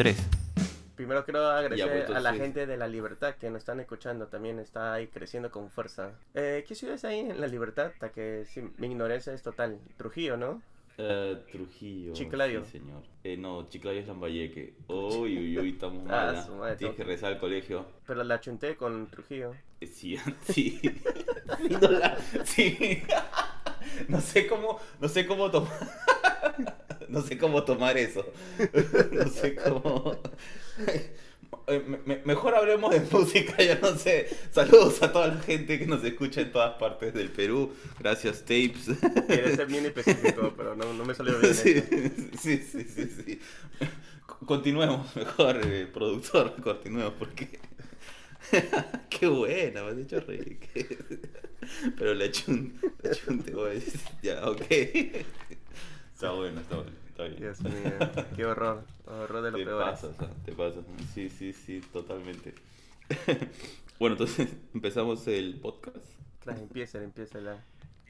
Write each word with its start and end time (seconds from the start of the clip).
tres. 0.00 0.16
Primero 0.96 1.22
quiero 1.26 1.46
agradecer 1.46 2.10
a 2.16 2.20
la 2.20 2.32
gente 2.32 2.66
de 2.66 2.78
La 2.78 2.88
Libertad 2.88 3.34
que 3.34 3.50
nos 3.50 3.58
están 3.58 3.80
escuchando. 3.80 4.28
También 4.28 4.58
está 4.58 4.94
ahí 4.94 5.08
creciendo 5.08 5.50
con 5.50 5.68
fuerza. 5.70 6.12
Eh, 6.32 6.64
¿Qué 6.66 6.74
ciudad 6.74 6.94
es 6.94 7.04
ahí 7.04 7.18
en 7.18 7.38
La 7.38 7.46
Libertad? 7.46 7.90
Hasta 7.92 8.08
que 8.10 8.46
sí, 8.46 8.62
mi 8.78 8.86
ignorancia 8.86 9.34
es 9.34 9.42
total. 9.42 9.78
Trujillo, 9.98 10.38
¿no? 10.38 10.62
Eh, 10.96 11.36
Trujillo. 11.52 12.14
Chiclayo. 12.14 12.64
Sí, 12.64 12.78
señor. 12.78 13.02
Eh, 13.24 13.36
no, 13.36 13.68
Chiclayo 13.68 14.00
es 14.00 14.06
Lambayeque. 14.06 14.72
Uy, 14.88 15.36
uy, 15.36 15.58
uy, 15.58 15.68
estamos 15.72 16.02
Ah, 16.08 16.32
mal. 16.32 16.36
¿ah? 16.36 16.50
madre, 16.58 16.76
Tienes 16.76 16.96
que 16.96 17.04
regresar 17.04 17.32
al 17.34 17.38
colegio. 17.40 17.84
Pero 18.06 18.24
la 18.24 18.40
chunté 18.40 18.76
con 18.76 19.06
Trujillo. 19.10 19.52
Eh, 19.82 19.86
Sí, 19.86 20.16
sí. 20.48 20.80
Sí, 20.80 20.92
no, 21.78 21.88
la- 21.90 22.16
sí. 22.44 23.02
No 24.08 24.18
sé 24.20 24.46
cómo, 24.46 24.78
no 24.98 25.08
sé 25.08 25.26
cómo 25.26 25.50
tomar. 25.50 25.70
No 27.12 27.22
sé 27.22 27.38
cómo 27.38 27.64
tomar 27.64 27.96
eso. 27.98 28.24
No 29.12 29.28
sé 29.28 29.54
cómo. 29.56 30.16
Eh, 31.66 31.82
me- 31.86 31.98
me- 32.04 32.22
mejor 32.24 32.54
hablemos 32.54 32.90
de 32.92 33.00
música, 33.12 33.62
yo 33.62 33.76
no 33.80 33.96
sé. 33.96 34.28
Saludos 34.50 35.00
a 35.02 35.12
toda 35.12 35.28
la 35.28 35.40
gente 35.40 35.78
que 35.78 35.86
nos 35.86 36.02
escucha 36.04 36.40
en 36.40 36.50
todas 36.52 36.74
partes 36.78 37.12
del 37.14 37.28
Perú. 37.30 37.72
Gracias, 38.00 38.40
Tapes. 38.40 38.86
Quiere 39.28 39.54
ser 39.54 39.66
bien 39.66 39.84
específico, 39.86 40.52
pero 40.56 40.74
no, 40.74 40.92
no 40.94 41.04
me 41.04 41.14
salió 41.14 41.38
bien. 41.38 41.54
Sí, 41.54 41.80
sí, 42.40 42.56
sí, 42.58 42.84
sí, 42.84 43.06
sí. 43.24 43.40
Continuemos, 44.46 45.14
mejor, 45.14 45.60
eh, 45.64 45.86
productor, 45.92 46.54
continuemos, 46.62 47.14
porque... 47.18 47.60
Qué 49.08 49.26
buena, 49.28 49.84
me 49.84 49.90
has 49.90 49.98
hecho 49.98 50.20
reír. 50.20 50.58
Pero 51.98 52.14
la 52.14 52.30
chun, 52.32 52.80
la 53.02 53.10
chun 53.12 53.42
te 53.42 53.52
voy 53.54 53.70
a 53.70 53.74
decir, 53.74 54.00
ya, 54.22 54.48
ok. 54.48 54.62
Está 56.20 56.32
bueno, 56.32 56.60
está 56.60 56.76
bueno, 56.76 56.90
está 57.08 57.24
bien. 57.24 57.36
Dios 57.40 57.60
mío, 57.62 57.72
qué 58.36 58.44
horror. 58.44 58.84
Horror 59.06 59.40
de 59.42 59.50
lo 59.52 59.56
Te 59.56 59.64
peor. 59.64 59.82
pasas, 59.82 60.16
te 60.44 60.52
pasas. 60.52 60.84
Sí, 61.14 61.30
sí, 61.30 61.54
sí, 61.54 61.80
totalmente. 61.90 62.54
Bueno, 63.98 64.16
entonces 64.16 64.54
empezamos 64.74 65.26
el 65.28 65.54
podcast. 65.54 65.96
Claro, 66.40 66.60
empieza, 66.60 67.02
empieza 67.02 67.40
la. 67.40 67.64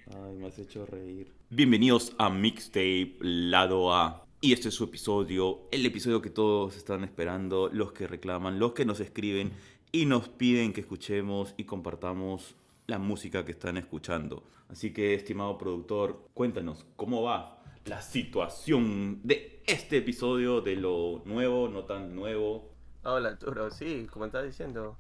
Ay, 0.09 0.35
me 0.39 0.49
has 0.49 0.59
hecho 0.59 0.87
reír. 0.87 1.31
Bienvenidos 1.51 2.13
a 2.19 2.31
Mixtape 2.31 3.15
Lado 3.21 3.95
A. 3.95 4.27
Y 4.41 4.55
este 4.55 4.71
es 4.71 4.75
su 4.75 4.83
episodio, 4.83 5.61
el 5.71 5.87
episodio 5.87 6.21
que 6.21 6.31
todos 6.31 6.77
están 6.77 7.05
esperando, 7.05 7.71
los 7.73 7.93
que 7.93 8.09
reclaman, 8.09 8.59
los 8.59 8.73
que 8.73 8.85
nos 8.85 8.99
escriben 8.99 9.53
y 9.93 10.07
nos 10.07 10.29
piden 10.29 10.73
que 10.73 10.81
escuchemos 10.81 11.55
y 11.57 11.63
compartamos 11.63 12.57
la 12.89 12.99
música 12.99 13.45
que 13.45 13.53
están 13.53 13.77
escuchando. 13.77 14.43
Así 14.69 14.93
que, 14.93 15.15
estimado 15.15 15.59
productor, 15.59 16.29
cuéntanos 16.35 16.85
cómo 16.97 17.23
va 17.23 17.60
la 17.85 18.03
situación 18.03 19.21
de 19.23 19.63
este 19.67 19.99
episodio 19.99 20.61
de 20.61 20.77
lo 20.77 21.23
nuevo, 21.25 21.69
no 21.69 21.85
tan 21.85 22.15
nuevo. 22.15 22.71
Hola, 23.03 23.31
Arturo. 23.31 23.71
Sí, 23.71 24.07
como 24.13 24.27
estaba 24.27 24.45
diciendo, 24.45 24.99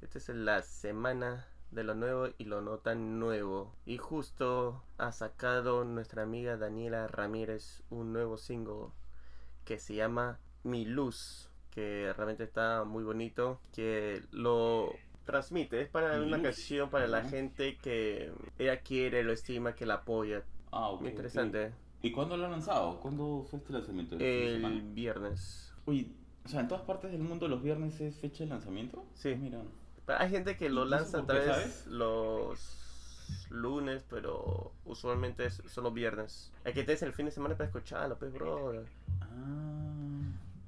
esta 0.00 0.18
es 0.18 0.28
la 0.30 0.62
semana 0.62 1.46
de 1.70 1.84
lo 1.84 1.94
nuevo 1.94 2.28
y 2.38 2.44
lo 2.44 2.60
no 2.60 2.78
tan 2.78 3.18
nuevo. 3.18 3.76
Y 3.86 3.98
justo 3.98 4.82
ha 4.98 5.12
sacado 5.12 5.84
nuestra 5.84 6.22
amiga 6.22 6.56
Daniela 6.56 7.06
Ramírez 7.08 7.82
un 7.90 8.12
nuevo 8.12 8.36
single 8.36 8.88
que 9.64 9.78
se 9.78 9.94
llama 9.94 10.40
Mi 10.64 10.84
Luz, 10.84 11.50
que 11.70 12.12
realmente 12.14 12.44
está 12.44 12.84
muy 12.84 13.04
bonito, 13.04 13.60
que 13.72 14.22
lo 14.32 15.00
transmite, 15.24 15.80
es 15.82 15.88
para 15.88 16.18
Mi 16.18 16.24
una 16.26 16.38
Luz. 16.38 16.42
canción 16.42 16.90
para 16.90 17.06
la 17.06 17.22
gente 17.24 17.76
que 17.78 18.32
ella 18.58 18.80
quiere, 18.80 19.22
lo 19.22 19.32
estima, 19.32 19.74
que 19.74 19.86
la 19.86 19.94
apoya. 19.94 20.44
Ah, 20.72 20.90
ok. 20.90 21.00
Muy 21.00 21.12
ok. 21.12 21.72
¿Y 22.02 22.12
cuándo 22.12 22.36
lo 22.36 22.44
han 22.46 22.52
lanzado? 22.52 23.00
¿Cuándo 23.00 23.44
fue 23.50 23.58
este 23.58 23.72
lanzamiento? 23.72 24.14
¿El 24.14 24.18
de 24.20 24.46
El 24.46 24.54
semana? 24.62 24.80
viernes. 24.92 25.72
Uy, 25.86 26.12
o 26.44 26.48
sea, 26.48 26.60
en 26.60 26.68
todas 26.68 26.84
partes 26.84 27.10
del 27.10 27.22
mundo 27.22 27.48
los 27.48 27.62
viernes 27.62 28.00
es 28.00 28.16
fecha 28.16 28.44
de 28.44 28.50
lanzamiento. 28.50 29.04
Sí. 29.14 29.32
Ah, 29.34 29.38
Mira. 29.40 29.58
Pero 30.06 30.18
hay 30.20 30.30
gente 30.30 30.56
que 30.56 30.70
lo 30.70 30.82
¿Y 30.82 30.86
eso 30.86 30.90
lanza 30.96 31.26
tal 31.26 31.36
vez 31.38 31.46
sabes? 31.46 31.86
los 31.88 32.78
lunes, 33.50 34.04
pero 34.08 34.72
usualmente 34.86 35.44
es 35.46 35.60
solo 35.66 35.90
viernes. 35.90 36.50
Hay 36.64 36.72
que 36.72 36.84
tener 36.84 37.02
el 37.04 37.12
fin 37.12 37.26
de 37.26 37.32
semana 37.32 37.56
para 37.56 37.66
escucharlo, 37.66 38.16
pues, 38.16 38.32
bro. 38.32 38.84
Ah. 39.20 39.26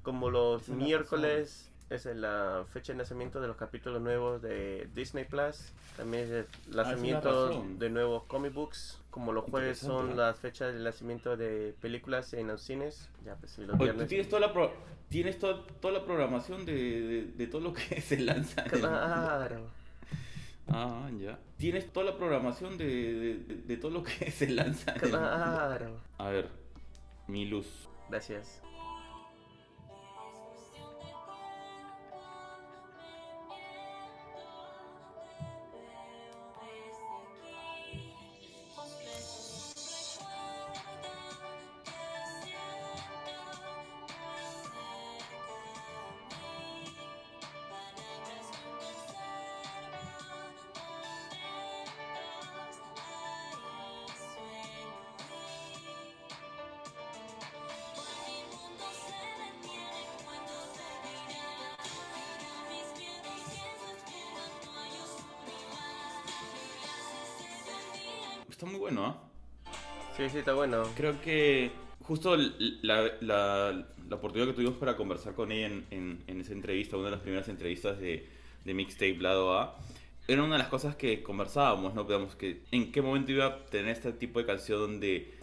Como 0.03 0.29
los 0.29 0.63
Esa 0.63 0.73
miércoles 0.73 1.71
es 1.89 2.05
la 2.05 2.65
fecha 2.71 2.93
de 2.93 2.97
nacimiento 2.99 3.41
de 3.41 3.47
los 3.47 3.57
capítulos 3.57 4.01
nuevos 4.01 4.41
de 4.41 4.89
Disney 4.93 5.25
Plus. 5.25 5.71
También 5.97 6.23
es 6.25 6.31
el 6.31 6.47
lanzamiento 6.75 7.47
razón. 7.49 7.79
de 7.79 7.89
nuevos 7.89 8.23
comic 8.25 8.53
books. 8.53 8.97
Como 9.11 9.33
los 9.33 9.43
jueves 9.45 9.77
son 9.77 10.11
Interesante. 10.11 10.15
las 10.21 10.39
fechas 10.39 10.73
de 10.73 10.79
nacimiento 10.79 11.35
de 11.37 11.75
películas 11.81 12.33
en 12.33 12.47
los 12.47 12.61
cines. 12.61 13.09
Ya, 13.25 13.35
pues, 13.35 13.51
sí, 13.51 13.61
los 13.61 13.71
Oye, 13.75 13.77
tú 13.77 13.83
viernes. 13.83 14.07
tienes 14.07 14.29
toda 14.29 14.39
la, 14.39 14.53
pro- 14.53 14.71
tienes 15.09 15.37
to- 15.37 15.63
toda 15.81 15.93
la 15.93 16.05
programación 16.05 16.65
de, 16.65 16.73
de, 16.73 17.23
de 17.25 17.47
todo 17.47 17.61
lo 17.61 17.73
que 17.73 17.99
se 18.01 18.17
lanza. 18.19 18.63
Claro. 18.63 19.67
Ah, 20.67 21.09
ya. 21.19 21.37
Tienes 21.57 21.91
toda 21.91 22.05
la 22.05 22.17
programación 22.17 22.77
de, 22.77 23.39
de, 23.65 23.77
todo 23.77 23.91
lo 23.91 24.03
que 24.03 24.31
se 24.31 24.49
lanza. 24.49 24.93
Claro. 24.93 25.99
A 26.17 26.29
ver, 26.29 26.47
mi 27.27 27.45
luz. 27.45 27.67
Gracias. 28.09 28.61
Está 68.61 68.69
muy 68.69 68.79
bueno, 68.79 69.05
¿ah? 69.07 69.17
Sí, 70.15 70.29
sí, 70.29 70.37
está 70.37 70.53
bueno. 70.53 70.83
Creo 70.95 71.19
que 71.19 71.71
justo 72.03 72.37
la, 72.83 73.09
la- 73.21 73.87
la 74.07 74.15
oportunidad 74.15 74.49
que 74.49 74.53
tuvimos 74.53 74.75
para 74.77 74.95
conversar 74.95 75.33
con 75.33 75.51
ella 75.51 75.65
en, 75.65 75.87
en- 75.89 76.23
en 76.27 76.41
esa 76.41 76.53
entrevista, 76.53 76.95
una 76.95 77.05
de 77.05 77.11
las 77.13 77.21
primeras 77.21 77.49
entrevistas 77.49 77.99
de, 77.99 78.27
de 78.63 78.73
Mixtape 78.75 79.17
Lado 79.17 79.57
A, 79.57 79.79
era 80.27 80.43
una 80.43 80.57
de 80.57 80.59
las 80.59 80.67
cosas 80.67 80.95
que 80.95 81.23
conversábamos, 81.23 81.95
¿no? 81.95 82.03
Digamos 82.03 82.35
que 82.35 82.61
en 82.69 82.91
qué 82.91 83.01
momento 83.01 83.31
iba 83.31 83.47
a 83.47 83.65
tener 83.65 83.89
este 83.89 84.11
tipo 84.13 84.37
de 84.37 84.45
canción 84.45 84.77
donde 84.79 85.33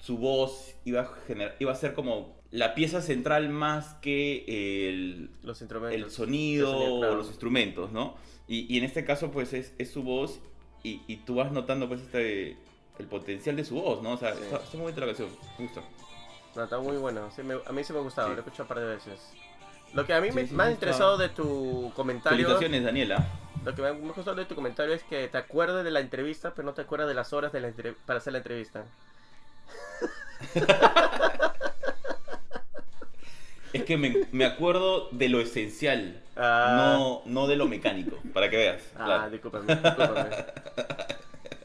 su 0.00 0.18
voz 0.18 0.74
iba 0.84 1.02
a, 1.02 1.06
generar, 1.28 1.54
iba 1.60 1.70
a 1.70 1.76
ser 1.76 1.94
como 1.94 2.40
la 2.50 2.74
pieza 2.74 3.02
central 3.02 3.50
más 3.50 3.94
que 4.02 4.44
el, 4.88 5.30
Los 5.44 5.60
instrumentos. 5.60 6.02
el 6.04 6.10
sonido 6.10 6.72
El 6.72 6.78
sonido, 6.80 6.98
claro. 6.98 7.12
o 7.12 7.16
los 7.18 7.28
instrumentos, 7.28 7.92
¿no? 7.92 8.16
Y, 8.48 8.66
y 8.74 8.78
en 8.78 8.84
este 8.84 9.04
caso, 9.04 9.30
pues, 9.30 9.52
es, 9.52 9.72
es 9.78 9.92
su 9.92 10.02
voz 10.02 10.40
y, 10.84 11.02
y 11.08 11.16
tú 11.16 11.34
vas 11.34 11.50
notando, 11.50 11.88
pues, 11.88 12.02
este, 12.02 12.56
el 13.00 13.06
potencial 13.08 13.56
de 13.56 13.64
su 13.64 13.74
voz, 13.74 14.00
¿no? 14.02 14.12
O 14.12 14.16
sea, 14.16 14.34
Sí. 14.34 14.42
está, 14.44 14.56
está 14.58 14.76
muy 14.76 14.82
bonita 14.84 15.00
la 15.00 15.06
canción, 15.08 15.28
me 15.58 15.64
gusta. 15.64 15.80
No, 16.54 16.62
está 16.64 16.78
muy 16.78 16.96
bueno. 16.98 17.28
Sí, 17.34 17.42
me- 17.42 17.58
a 17.66 17.72
mí 17.72 17.82
sí 17.82 17.92
me 17.92 17.98
ha 17.98 18.02
gustado, 18.02 18.28
lo 18.28 18.34
he 18.36 18.38
escuchado 18.38 18.62
un 18.64 18.68
par 18.68 18.78
de 18.78 18.86
veces. 18.86 19.20
Lo 19.92 20.06
que 20.06 20.12
a 20.14 20.20
mí 20.20 20.30
me, 20.30 20.44
me 20.44 20.62
ha 20.64 20.70
interesado 20.70 21.16
de 21.18 21.28
tu 21.30 21.90
comentario, 21.96 22.36
Felicitaciones, 22.38 22.84
Daniela. 22.84 23.26
lo 23.64 23.74
que 23.74 23.82
me 23.82 23.88
ha 23.88 23.92
gustado 23.92 24.34
de 24.36 24.44
tu 24.44 24.54
comentario 24.54 24.94
es 24.94 25.02
que 25.04 25.26
te 25.28 25.38
acuerdas 25.38 25.84
de 25.84 25.90
la 25.90 26.00
entrevista, 26.00 26.52
pero 26.54 26.66
no 26.66 26.74
te 26.74 26.82
acuerdas 26.82 27.08
de 27.08 27.14
las 27.14 27.32
horas 27.32 27.52
de 27.52 27.60
la 27.60 27.72
para 28.06 28.18
hacer 28.18 28.32
la 28.32 28.38
entrevista. 28.38 28.84
Es 33.74 33.84
que 33.84 33.96
me, 33.98 34.14
me 34.32 34.44
acuerdo 34.46 35.08
de 35.10 35.28
lo 35.28 35.40
esencial, 35.40 36.20
Ah, 36.36 36.96
no, 36.98 37.22
no 37.26 37.46
de 37.46 37.54
lo 37.56 37.66
mecánico, 37.66 38.18
para 38.32 38.48
que 38.50 38.56
veas. 38.56 38.82
ah, 38.96 39.04
claro. 39.04 39.30
discúlpame, 39.30 39.66
discúlpame. 39.74 40.30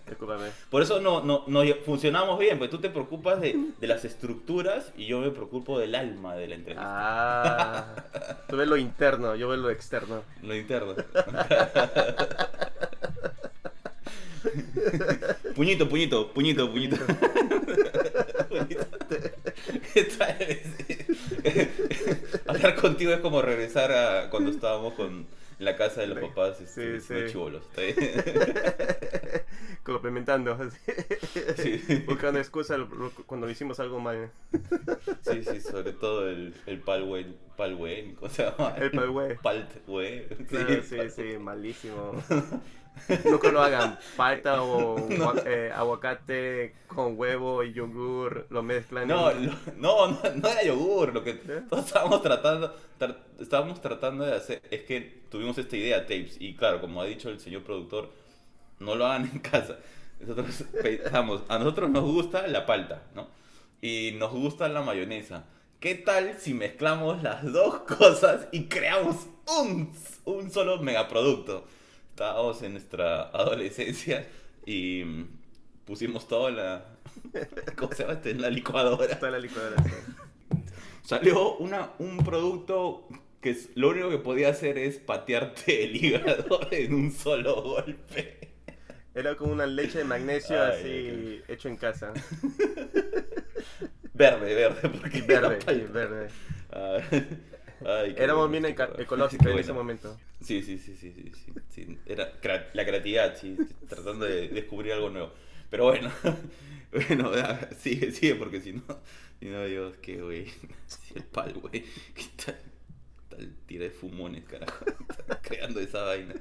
discúlpame. 0.08 0.48
Por 0.70 0.82
eso 0.84 1.00
no, 1.02 1.22
no, 1.24 1.44
no 1.48 1.64
funcionamos 1.86 2.38
bien, 2.38 2.58
pues 2.60 2.70
tú 2.70 2.78
te 2.80 2.90
preocupas 2.90 3.42
de, 3.42 3.58
de 3.80 3.88
las 3.88 4.06
estructuras 4.06 4.92
y 4.98 5.06
yo 5.08 5.20
me 5.22 5.32
preocupo 5.32 5.80
del 5.80 5.96
alma 5.96 6.36
de 6.36 6.48
la 6.50 6.56
entrevista, 6.56 6.84
Ah, 6.88 7.96
tú 8.50 8.58
ves 8.58 8.68
lo 8.68 8.78
interno, 8.78 9.36
yo 9.36 9.48
veo 9.48 9.58
lo 9.58 9.70
externo. 9.72 10.22
lo 10.44 10.56
interno. 10.56 10.94
puñito, 15.56 15.88
puñito, 15.90 16.32
puñito, 16.34 16.70
puñito. 16.72 16.98
Puñito. 18.50 18.86
Esta 19.96 20.28
es- 20.30 20.60
Hablar 22.60 22.76
contigo 22.76 23.14
es 23.14 23.22
como 23.22 23.42
regresar 23.42 23.92
a 23.92 24.30
cuando 24.30 24.52
estábamos 24.52 24.94
con 24.94 25.26
la 25.60 25.78
casa 25.78 26.02
de 26.02 26.08
los 26.08 26.20
papás 26.20 26.60
este, 26.60 27.00
Sí, 27.00 27.38
complementando. 29.84 30.58
Buscando 32.06 32.40
excusas 32.40 32.82
cuando 33.26 33.50
hicimos 33.50 33.80
algo 33.80 34.02
mal. 34.02 34.30
Sí, 35.22 35.42
sí, 35.44 35.62
sobre 35.62 35.94
todo 35.94 36.30
el, 36.30 36.54
el 36.66 36.80
palwe, 36.80 37.28
palwe, 37.56 38.16
¿cómo 38.20 38.30
se 38.30 38.44
llama? 38.44 38.76
El 38.78 38.92
palwe. 38.92 39.40
Paltwe. 39.42 40.28
Sí, 40.50 40.82
sí, 40.84 40.98
sí, 41.10 41.38
malísimo. 41.40 42.12
Nunca 43.26 43.52
lo 43.52 43.62
hagan. 43.62 43.98
Palta 44.16 44.62
o 44.62 44.98
eh, 45.46 45.72
aguacate 45.74 46.76
con 46.88 47.18
huevo 47.18 47.64
y 47.64 47.74
yogur, 47.74 48.48
lo 48.50 48.62
mezclan. 48.64 49.08
No, 49.08 49.32
no, 49.34 49.58
no, 49.78 50.20
no, 50.36 50.50
era 50.50 50.64
yogur. 50.64 51.14
Lo 51.14 51.24
que 51.24 51.32
¿Eh? 51.32 51.64
todos 51.70 51.86
estábamos 51.86 52.22
tratando, 52.22 52.76
estábamos 53.40 53.82
tratando 53.82 54.26
de 54.26 54.36
hacer 54.36 54.62
es 54.70 54.82
que 54.84 55.24
tuvimos 55.30 55.58
esta 55.58 55.76
idea, 55.76 56.02
tapes. 56.02 56.38
Y 56.40 56.56
claro, 56.56 56.82
como 56.82 57.02
ha 57.02 57.06
dicho 57.06 57.30
el 57.30 57.40
señor 57.40 57.64
productor, 57.64 58.10
no 58.80 58.96
lo 58.96 59.06
hagan 59.06 59.30
en 59.32 59.40
casa. 59.40 59.78
Nosotros 60.20 60.64
pensamos, 60.82 61.44
a 61.48 61.58
nosotros 61.58 61.90
nos 61.90 62.04
gusta 62.04 62.46
la 62.48 62.66
palta, 62.66 63.04
¿no? 63.16 63.28
Y 63.82 64.16
nos 64.18 64.32
gusta 64.32 64.68
la 64.68 64.82
mayonesa. 64.82 65.46
¿Qué 65.80 65.96
tal 65.96 66.38
si 66.38 66.54
mezclamos 66.54 67.24
las 67.24 67.50
dos 67.54 67.80
cosas 67.98 68.48
y 68.52 68.66
creamos 68.66 69.28
un, 69.58 69.94
un 70.26 70.52
solo 70.52 70.80
megaproducto? 70.80 71.66
Estábamos 72.20 72.62
en 72.64 72.74
nuestra 72.74 73.30
adolescencia 73.30 74.28
y 74.66 75.06
pusimos 75.86 76.28
todo 76.28 76.50
en 76.50 76.58
la. 76.58 76.86
¿Cómo 77.78 77.94
se 77.94 78.04
llama? 78.04 78.16
Este? 78.16 78.32
En 78.32 78.42
la 78.42 78.50
licuadora. 78.50 79.18
Toda 79.18 79.32
la 79.32 79.40
licuadora. 79.40 79.78
Salió 81.02 81.56
una, 81.56 81.92
un 82.00 82.18
producto 82.18 83.08
que 83.40 83.56
lo 83.76 83.92
único 83.92 84.10
que 84.10 84.18
podía 84.18 84.50
hacer 84.50 84.78
es 84.78 84.98
patearte 84.98 85.86
el 85.86 85.96
hígado 85.96 86.60
en 86.72 86.94
un 86.94 87.12
solo 87.14 87.62
golpe. 87.62 88.50
Era 89.16 89.38
como 89.38 89.54
una 89.54 89.66
leche 89.66 90.00
de 90.00 90.04
magnesio 90.04 90.62
así 90.62 91.42
hecho 91.48 91.70
en 91.70 91.78
casa. 91.78 92.12
Verde, 94.14 94.54
verde, 94.54 94.90
porque 94.90 95.22
verde, 95.22 95.60
sí, 95.66 95.86
verde. 97.80 98.24
Éramos 98.24 98.52
bien 98.52 98.66
ecológicos 98.66 99.48
en 99.52 99.60
ese 99.60 99.74
momento. 99.74 100.18
Sí, 100.42 100.62
sí, 100.62 100.78
sí, 100.78 100.96
sí, 100.96 101.12
sí, 101.14 101.54
sí. 101.70 102.00
Era 102.06 102.34
la 102.74 102.86
creatividad, 102.86 103.36
sí, 103.36 103.58
tratando 103.88 104.26
de 104.26 104.50
descubrir 104.50 104.94
algo 104.94 105.10
nuevo. 105.10 105.32
Pero 105.70 105.86
bueno, 105.86 106.12
bueno, 106.92 107.32
sigue, 107.78 108.12
sigue, 108.12 108.36
porque 108.36 108.60
si 108.62 108.74
no, 108.74 108.84
si 109.40 109.46
no, 109.46 109.64
Dios, 109.66 109.96
qué 110.02 110.22
güey. 110.22 110.48
el 111.16 111.24
pal, 111.24 111.54
güey. 111.54 111.84
¿Qué 112.14 112.26
tal, 112.44 112.60
tal 113.30 113.56
tira 113.66 113.84
de 113.84 113.92
fumones, 113.92 114.46
carajo? 114.46 114.86
creando 115.42 115.80
esa 115.80 116.04
vaina. 116.04 116.34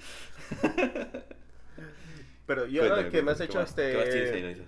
Pero 2.46 2.67
yo 2.67 2.82
ahora 2.82 3.11
que 3.11 3.23
me 3.23 3.32
has 3.32 3.40
hecho 3.40 3.61
este. 3.61 4.67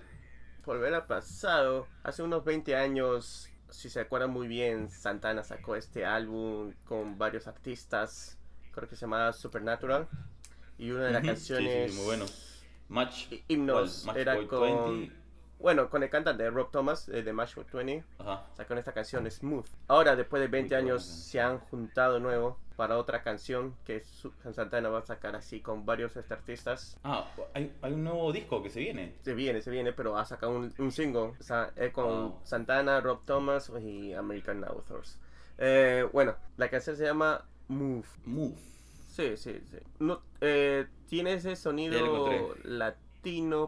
Volver 0.65 0.93
al 0.93 1.07
pasado, 1.07 1.87
hace 2.03 2.21
unos 2.21 2.45
20 2.45 2.75
años 2.75 3.50
si 3.71 3.89
se 3.89 4.01
acuerdan 4.01 4.31
muy 4.31 4.47
bien, 4.47 4.89
Santana 4.89 5.43
sacó 5.43 5.75
este 5.75 6.05
álbum 6.05 6.73
con 6.85 7.17
varios 7.17 7.47
artistas, 7.47 8.37
creo 8.71 8.87
que 8.87 8.95
se 8.95 9.01
llama 9.01 9.33
Supernatural. 9.33 10.07
Y 10.77 10.91
una 10.91 11.05
de 11.05 11.11
las 11.11 11.23
canciones. 11.23 11.91
Sí, 11.91 11.97
muy 11.97 12.05
bueno. 12.05 12.25
Match. 12.89 13.27
Himnos. 13.47 14.07
era 14.15 14.45
con. 14.47 15.20
Bueno, 15.61 15.91
con 15.91 16.01
el 16.01 16.09
cantante 16.09 16.49
Rob 16.49 16.71
Thomas 16.71 17.07
eh, 17.09 17.21
de 17.21 17.33
Match 17.33 17.55
20. 17.55 18.03
Ajá. 18.17 18.45
Sacó 18.57 18.73
esta 18.73 18.93
canción 18.93 19.29
Smooth. 19.29 19.67
Ahora, 19.87 20.15
después 20.15 20.41
de 20.41 20.47
20 20.47 20.75
años, 20.75 21.03
se 21.05 21.39
han 21.39 21.59
juntado 21.59 22.19
nuevo 22.19 22.57
para 22.75 22.97
otra 22.97 23.21
canción 23.21 23.75
que 23.85 24.03
Santana 24.53 24.89
va 24.89 24.99
a 24.99 25.03
sacar 25.03 25.35
así 25.35 25.61
con 25.61 25.85
varios 25.85 26.17
artistas. 26.17 26.97
Ah, 27.03 27.27
hay, 27.53 27.71
hay, 27.83 27.93
un 27.93 28.03
nuevo 28.03 28.31
disco 28.31 28.63
que 28.63 28.71
se 28.71 28.79
viene. 28.79 29.15
Se 29.21 29.35
viene, 29.35 29.61
se 29.61 29.69
viene, 29.69 29.93
pero 29.93 30.17
ha 30.17 30.25
sacado 30.25 30.53
un, 30.53 30.73
un 30.79 30.91
single. 30.91 31.33
O 31.39 31.43
sea, 31.43 31.71
es 31.75 31.93
con 31.93 32.09
oh. 32.09 32.39
Santana, 32.43 32.99
Rob 32.99 33.23
Thomas 33.23 33.71
y 33.79 34.13
American 34.13 34.63
Authors. 34.63 35.19
Eh, 35.59 36.07
bueno, 36.11 36.35
la 36.57 36.69
canción 36.69 36.95
se 36.95 37.05
llama 37.05 37.45
Move. 37.67 38.07
Move. 38.25 38.57
Sí, 39.09 39.37
sí, 39.37 39.61
sí. 39.69 39.77
No, 39.99 40.23
eh, 40.39 40.87
tiene 41.07 41.33
ese 41.33 41.55
sonido 41.55 42.55
latino, 42.63 43.10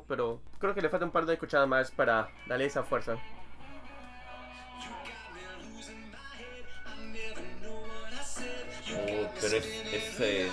pero 0.08 0.42
creo 0.60 0.74
que 0.74 0.82
le 0.82 0.90
falta 0.90 1.06
un 1.06 1.12
par 1.12 1.26
de 1.26 1.34
escuchadas 1.34 1.68
más 1.68 1.92
para 1.92 2.30
darle 2.48 2.66
esa 2.66 2.84
fuerza. 2.84 3.18
Oh, 8.96 9.30
pero 9.42 9.58
es, 9.58 10.20
eh... 10.20 10.52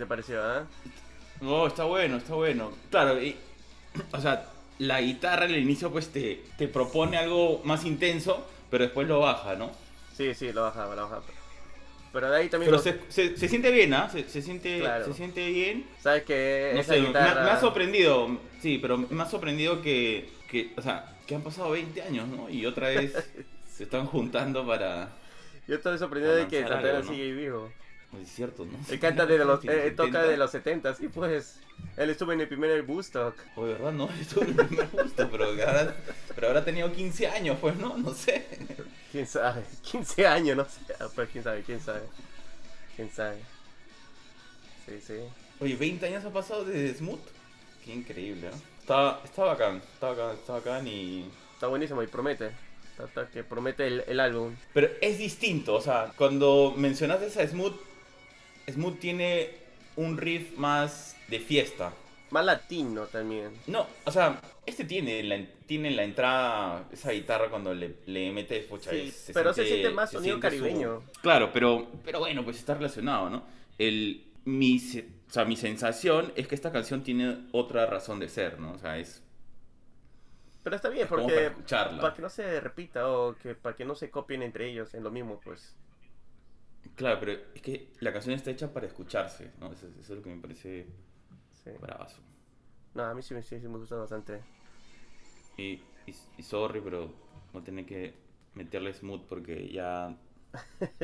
te 0.00 0.06
pareció, 0.06 0.42
ah? 0.42 0.66
No, 1.40 1.66
está 1.66 1.84
bueno, 1.84 2.16
está 2.16 2.34
bueno. 2.34 2.72
Claro, 2.90 3.22
y, 3.22 3.36
o 4.12 4.20
sea, 4.20 4.46
la 4.78 5.00
guitarra 5.00 5.44
al 5.44 5.56
inicio 5.56 5.90
pues 5.92 6.08
te, 6.08 6.42
te 6.56 6.66
propone 6.68 7.16
algo 7.16 7.60
más 7.64 7.84
intenso, 7.84 8.46
pero 8.70 8.84
después 8.84 9.06
lo 9.06 9.20
baja, 9.20 9.54
¿no? 9.54 9.70
Sí, 10.16 10.34
sí, 10.34 10.52
lo 10.52 10.62
baja, 10.62 10.86
lo 10.94 11.08
baja. 11.08 11.22
Pero 12.12 12.30
de 12.30 12.36
ahí 12.36 12.48
también. 12.48 12.72
Pero 12.72 12.82
se, 12.82 13.36
se, 13.36 13.48
siente 13.48 13.70
bien, 13.70 13.94
¿ah? 13.94 14.08
Se, 14.10 14.28
se, 14.28 14.42
siente, 14.42 14.82
se 15.04 15.14
siente 15.14 15.48
bien. 15.48 15.86
¿Sabes 16.00 16.24
qué? 16.24 16.72
No 16.74 16.82
sé, 16.82 17.00
me, 17.00 17.18
ha 17.18 17.60
sorprendido. 17.60 18.38
Sí, 18.60 18.78
pero 18.82 18.98
me 18.98 19.22
ha 19.22 19.26
sorprendido 19.26 19.80
que, 19.80 20.28
que. 20.48 20.72
O 20.76 20.82
sea, 20.82 21.16
que 21.26 21.36
han 21.36 21.42
pasado 21.42 21.70
20 21.70 22.02
años, 22.02 22.26
¿no? 22.26 22.50
Y 22.50 22.66
otra 22.66 22.88
vez 22.88 23.14
se 23.72 23.84
están 23.84 24.06
juntando 24.06 24.66
para. 24.66 25.10
Yo 25.68 25.76
estoy 25.76 25.98
sorprendido 25.98 26.34
de 26.34 26.48
que 26.48 26.62
Santana 26.62 27.02
sigue 27.04 27.32
vivo. 27.32 27.70
Es 28.20 28.28
cierto, 28.28 28.64
¿no? 28.64 28.76
Él 28.88 28.98
canta 28.98 29.24
de 29.24 29.38
los, 29.38 29.64
eh, 29.64 29.92
toca 29.96 30.24
de 30.24 30.36
los 30.36 30.50
70, 30.50 30.94
sí, 30.94 31.08
pues. 31.08 31.60
Él 31.96 32.10
estuvo 32.10 32.32
en 32.32 32.40
el 32.40 32.48
primer 32.48 32.82
Bustock. 32.82 33.34
O 33.56 33.62
verdad, 33.62 33.92
no, 33.92 34.08
estuvo 34.20 34.42
en 34.42 34.50
el 34.50 34.66
primer 34.66 34.86
Bustock, 34.88 35.30
pero 35.30 35.44
ahora, 35.44 35.96
pero 36.34 36.48
ahora 36.48 36.60
ha 36.60 36.64
tenido 36.64 36.92
15 36.92 37.28
años, 37.28 37.58
pues, 37.60 37.76
¿no? 37.76 37.96
No 37.96 38.12
sé. 38.12 38.46
¿Quién 39.12 39.26
sabe? 39.26 39.62
15 39.82 40.26
años, 40.26 40.56
no 40.56 40.64
sé. 40.64 40.80
Ah, 40.98 41.08
pues, 41.14 41.28
quién 41.30 41.44
sabe, 41.44 41.62
quién 41.62 41.80
sabe. 41.80 42.02
Quién 42.96 43.10
sabe. 43.10 43.36
Sí, 44.86 45.00
sí. 45.06 45.14
Oye, 45.60 45.76
20 45.76 46.06
años 46.06 46.24
ha 46.24 46.30
pasado 46.30 46.64
desde 46.64 46.98
Smooth. 46.98 47.20
Qué 47.84 47.94
increíble, 47.94 48.50
¿no? 48.50 48.56
Está, 48.80 49.20
está 49.24 49.44
bacán, 49.44 49.76
está 49.76 50.08
bacán, 50.08 50.36
está 50.36 50.52
bacán 50.54 50.86
y... 50.88 51.30
Está 51.54 51.68
buenísimo 51.68 52.02
y 52.02 52.06
promete 52.06 52.50
que 53.32 53.44
promete 53.44 53.86
el, 53.86 54.04
el, 54.06 54.20
álbum. 54.20 54.54
Pero 54.72 54.88
es 55.00 55.18
distinto, 55.18 55.74
o 55.74 55.80
sea, 55.80 56.12
cuando 56.16 56.74
mencionaste 56.76 57.42
a 57.42 57.48
Smooth, 57.48 57.74
Smooth 58.72 58.98
tiene 58.98 59.50
un 59.96 60.16
riff 60.16 60.56
más 60.56 61.16
de 61.28 61.40
fiesta. 61.40 61.92
Más 62.30 62.44
latino 62.44 63.06
también. 63.06 63.52
No, 63.66 63.86
o 64.04 64.12
sea, 64.12 64.40
este 64.64 64.84
tiene 64.84 65.22
la, 65.24 65.44
tiene 65.66 65.90
la 65.90 66.04
entrada, 66.04 66.88
esa 66.92 67.10
guitarra 67.10 67.48
cuando 67.50 67.74
le, 67.74 67.96
le 68.06 68.30
mete 68.30 68.62
fucha. 68.62 68.90
Sí, 68.90 69.12
pero 69.34 69.52
se 69.52 69.66
siente 69.66 69.90
más 69.90 70.12
sonido 70.12 70.38
caribeño. 70.38 71.02
Claro, 71.22 71.50
pero, 71.52 71.88
pero 72.04 72.20
bueno, 72.20 72.44
pues 72.44 72.58
está 72.58 72.74
relacionado, 72.74 73.30
¿no? 73.30 73.44
El, 73.78 74.24
mi, 74.44 74.76
o 74.76 75.32
sea, 75.32 75.44
mi 75.44 75.56
sensación 75.56 76.32
es 76.36 76.46
que 76.46 76.54
esta 76.54 76.70
canción 76.70 77.02
tiene 77.02 77.48
otra 77.52 77.86
razón 77.86 78.20
de 78.20 78.28
ser, 78.28 78.60
¿no? 78.60 78.72
O 78.72 78.78
sea, 78.78 78.98
es... 78.98 79.22
Pero 80.62 80.76
está 80.76 80.88
bien, 80.88 81.08
porque 81.08 81.52
para, 81.68 82.00
para, 82.00 82.14
que 82.14 82.22
no 82.22 82.28
se 82.28 82.60
repita 82.60 83.08
o 83.10 83.34
que 83.34 83.54
para 83.54 83.74
que 83.74 83.84
no 83.84 83.94
se 83.94 84.10
copien 84.10 84.42
entre 84.42 84.70
ellos 84.70 84.92
en 84.94 85.02
lo 85.02 85.10
mismo, 85.10 85.40
pues. 85.42 85.74
Claro, 86.96 87.18
pero 87.20 87.32
es 87.54 87.62
que 87.62 87.92
la 88.00 88.12
canción 88.12 88.34
está 88.34 88.50
hecha 88.50 88.72
para 88.72 88.86
escucharse, 88.86 89.52
¿no? 89.58 89.72
Eso, 89.72 89.86
es 89.98 90.08
lo 90.10 90.22
que 90.22 90.30
me 90.30 90.40
parece 90.40 90.86
sí. 91.64 91.70
bravazo. 91.80 92.20
No, 92.94 93.04
a 93.04 93.14
mí 93.14 93.22
sí, 93.22 93.34
sí, 93.42 93.60
sí 93.60 93.68
me 93.68 93.78
gusta 93.78 93.96
bastante. 93.96 94.40
Y, 95.56 95.80
y, 96.06 96.42
sorry, 96.42 96.80
pero 96.80 97.12
no 97.52 97.62
tiene 97.62 97.86
que 97.86 98.14
meterle 98.54 98.92
smooth 98.92 99.26
porque 99.26 99.68
ya... 99.70 100.16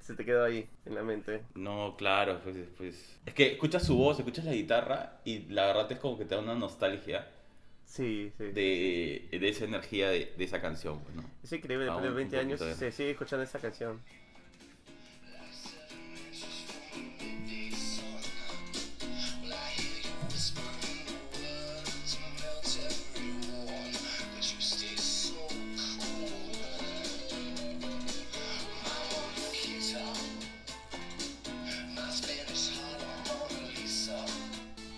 Se 0.00 0.14
te 0.14 0.24
quedó 0.24 0.44
ahí, 0.44 0.68
en 0.84 0.94
la 0.96 1.02
mente. 1.02 1.44
No, 1.54 1.94
claro, 1.96 2.40
pues, 2.42 2.56
pues... 2.76 3.20
Es 3.24 3.34
que 3.34 3.52
escuchas 3.52 3.84
su 3.84 3.96
voz, 3.96 4.18
escuchas 4.18 4.44
la 4.44 4.52
guitarra 4.52 5.20
y 5.24 5.46
la 5.50 5.66
verdad 5.66 5.92
es 5.92 5.98
como 5.98 6.18
que 6.18 6.24
te 6.24 6.34
da 6.34 6.40
una 6.40 6.56
nostalgia 6.56 7.28
Sí, 7.92 8.32
sí. 8.38 8.44
De, 8.44 9.28
de 9.38 9.48
esa 9.50 9.66
energía 9.66 10.08
de, 10.08 10.32
esa 10.38 10.62
canción. 10.62 11.00
Pues, 11.00 11.14
¿no? 11.14 11.24
Es 11.44 11.52
increíble, 11.52 11.84
después 11.84 12.04
de 12.04 12.10
20 12.10 12.38
años 12.38 12.60
se 12.60 12.90
sigue 12.90 13.10
escuchando 13.10 13.44
esa 13.44 13.58
canción. 13.58 14.00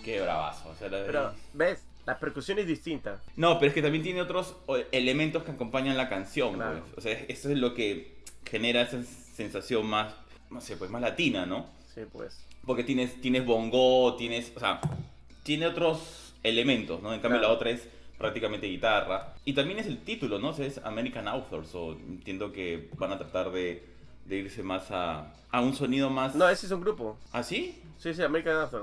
Qué 0.01 0.21
bravazo. 0.21 0.69
O 0.69 0.75
sea, 0.75 0.87
la 0.87 1.05
Pero, 1.05 1.33
¿ves? 1.53 1.83
La 2.05 2.19
percusión 2.19 2.59
es 2.59 2.67
distinta. 2.67 3.21
No, 3.35 3.57
pero 3.59 3.69
es 3.69 3.73
que 3.73 3.81
también 3.81 4.03
tiene 4.03 4.21
otros 4.21 4.55
elementos 4.91 5.43
que 5.43 5.51
acompañan 5.51 5.97
la 5.97 6.07
canción, 6.09 6.53
Claro. 6.53 6.81
pues. 6.81 6.97
O 6.97 7.01
sea, 7.01 7.13
eso 7.27 7.49
es 7.49 7.57
lo 7.57 7.73
que 7.73 8.15
genera 8.45 8.81
esa 8.81 9.01
sensación 9.03 9.85
más, 9.87 10.13
no 10.51 10.61
sé, 10.61 10.77
pues 10.77 10.91
más 10.91 11.01
latina, 11.01 11.45
¿no? 11.45 11.65
Sí, 11.93 12.01
pues. 12.11 12.45
Porque 12.65 12.83
tienes, 12.83 13.19
tienes 13.21 13.45
bongo, 13.45 14.15
tienes, 14.17 14.51
o 14.55 14.59
sea, 14.59 14.79
tiene 15.43 15.67
otros 15.67 16.33
elementos, 16.43 17.01
¿no? 17.01 17.13
En 17.13 17.19
cambio 17.21 17.39
Claro. 17.39 17.53
la 17.53 17.57
otra 17.57 17.69
es 17.71 17.87
prácticamente 18.17 18.67
guitarra. 18.67 19.33
Y 19.43 19.53
también 19.53 19.79
es 19.79 19.87
el 19.87 19.97
título, 19.99 20.39
¿no? 20.39 20.49
O 20.49 20.53
sea, 20.53 20.65
es 20.65 20.77
American 20.83 21.27
Authors, 21.27 21.73
o 21.75 21.93
entiendo 21.93 22.51
que 22.51 22.89
van 22.97 23.11
a 23.13 23.17
tratar 23.17 23.51
de, 23.51 23.83
de 24.25 24.35
irse 24.37 24.61
más 24.63 24.89
a, 24.91 25.33
a 25.51 25.61
un 25.61 25.73
sonido 25.75 26.09
más... 26.09 26.35
No, 26.35 26.47
ese 26.47 26.65
es 26.67 26.71
un 26.71 26.81
grupo. 26.81 27.17
¿Ah, 27.33 27.43
sí? 27.43 27.81
Sí, 27.97 28.13
sí, 28.13 28.21
American 28.21 28.57
After. 28.57 28.81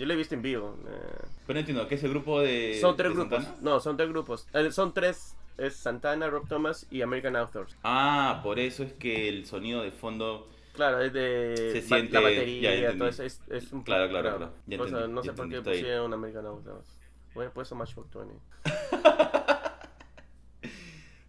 Yo 0.00 0.06
lo 0.06 0.14
he 0.14 0.16
visto 0.16 0.34
en 0.34 0.40
vivo. 0.42 0.76
eh. 0.88 1.26
Pero 1.46 1.54
no 1.54 1.60
entiendo, 1.60 1.86
¿qué 1.86 1.94
es 1.96 2.02
el 2.04 2.10
grupo 2.10 2.40
de 2.40 2.78
son 2.80 2.96
tres 2.96 3.10
de 3.10 3.14
grupos. 3.14 3.44
Santana? 3.44 3.62
No, 3.62 3.80
son 3.80 3.96
tres 3.98 4.08
grupos. 4.08 4.46
Eh, 4.54 4.72
son 4.72 4.94
tres. 4.94 5.36
Es 5.58 5.76
Santana, 5.76 6.28
Rob 6.30 6.48
Thomas 6.48 6.86
y 6.90 7.02
American 7.02 7.36
Authors. 7.36 7.76
Ah, 7.84 8.40
por 8.42 8.58
eso 8.58 8.82
es 8.82 8.94
que 8.94 9.28
el 9.28 9.44
sonido 9.44 9.82
de 9.82 9.90
fondo... 9.90 10.48
Claro, 10.72 11.00
es 11.02 11.12
de 11.12 11.54
Se 11.72 11.82
siente- 11.82 12.14
la 12.14 12.20
ya 12.20 12.28
batería, 12.28 12.74
entendí. 12.74 12.98
todo 12.98 13.08
eso. 13.08 13.22
Es, 13.24 13.40
es 13.50 13.70
un 13.72 13.82
Claro, 13.82 14.08
claro, 14.08 14.36
claro. 14.38 14.52
Ya 14.66 14.78
no 14.78 15.20
sé 15.22 15.28
ya 15.28 15.34
por 15.34 15.50
qué 15.50 15.60
pusieron 15.60 16.14
American 16.14 16.46
Authors. 16.46 16.96
Bueno, 17.34 17.50
pues 17.52 17.70
Matchbox 17.72 18.08
20. 18.14 18.34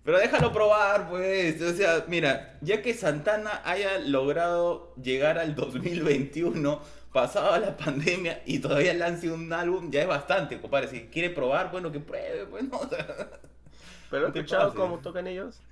Pero 0.03 0.17
déjalo 0.17 0.51
probar, 0.51 1.09
pues. 1.09 1.61
O 1.61 1.73
sea, 1.73 2.05
mira, 2.07 2.57
ya 2.61 2.81
que 2.81 2.93
Santana 2.93 3.61
haya 3.65 3.99
logrado 3.99 4.95
llegar 4.95 5.37
al 5.37 5.53
2021, 5.55 6.81
pasada 7.11 7.59
la 7.59 7.77
pandemia, 7.85 8.41
y 8.45 8.59
todavía 8.59 8.93
lance 8.93 9.31
un 9.31 9.51
álbum, 9.51 9.91
ya 9.91 10.01
es 10.01 10.07
bastante, 10.07 10.59
compadre. 10.59 10.87
Si 10.87 11.01
quiere 11.07 11.29
probar, 11.29 11.71
bueno, 11.71 11.91
que 11.91 11.99
pruebe, 11.99 12.45
pues, 12.45 12.63
¿no? 12.63 12.77
O 12.79 12.87
sea, 12.87 13.05
Pero 14.09 14.25
he 14.25 14.29
escuchado 14.29 14.73
cómo 14.73 14.99
tocan 14.99 15.27
ellos. 15.27 15.59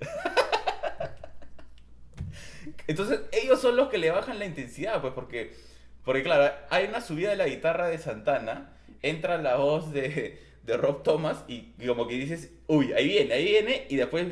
Entonces, 2.86 3.20
ellos 3.32 3.60
son 3.60 3.76
los 3.76 3.88
que 3.88 3.98
le 3.98 4.10
bajan 4.10 4.38
la 4.38 4.44
intensidad, 4.44 5.00
pues, 5.00 5.12
porque, 5.14 5.54
porque 6.04 6.22
claro, 6.22 6.54
hay 6.70 6.86
una 6.86 7.00
subida 7.00 7.30
de 7.30 7.36
la 7.36 7.46
guitarra 7.46 7.88
de 7.88 7.98
Santana, 7.98 8.72
entra 9.02 9.38
la 9.38 9.56
voz 9.56 9.92
de, 9.92 10.40
de 10.64 10.76
Rob 10.76 11.02
Thomas, 11.02 11.44
y, 11.48 11.72
y 11.78 11.86
como 11.86 12.06
que 12.06 12.14
dices, 12.14 12.52
uy, 12.66 12.92
ahí 12.92 13.08
viene, 13.08 13.34
ahí 13.34 13.44
viene, 13.44 13.86
y 13.88 13.96
después 13.96 14.26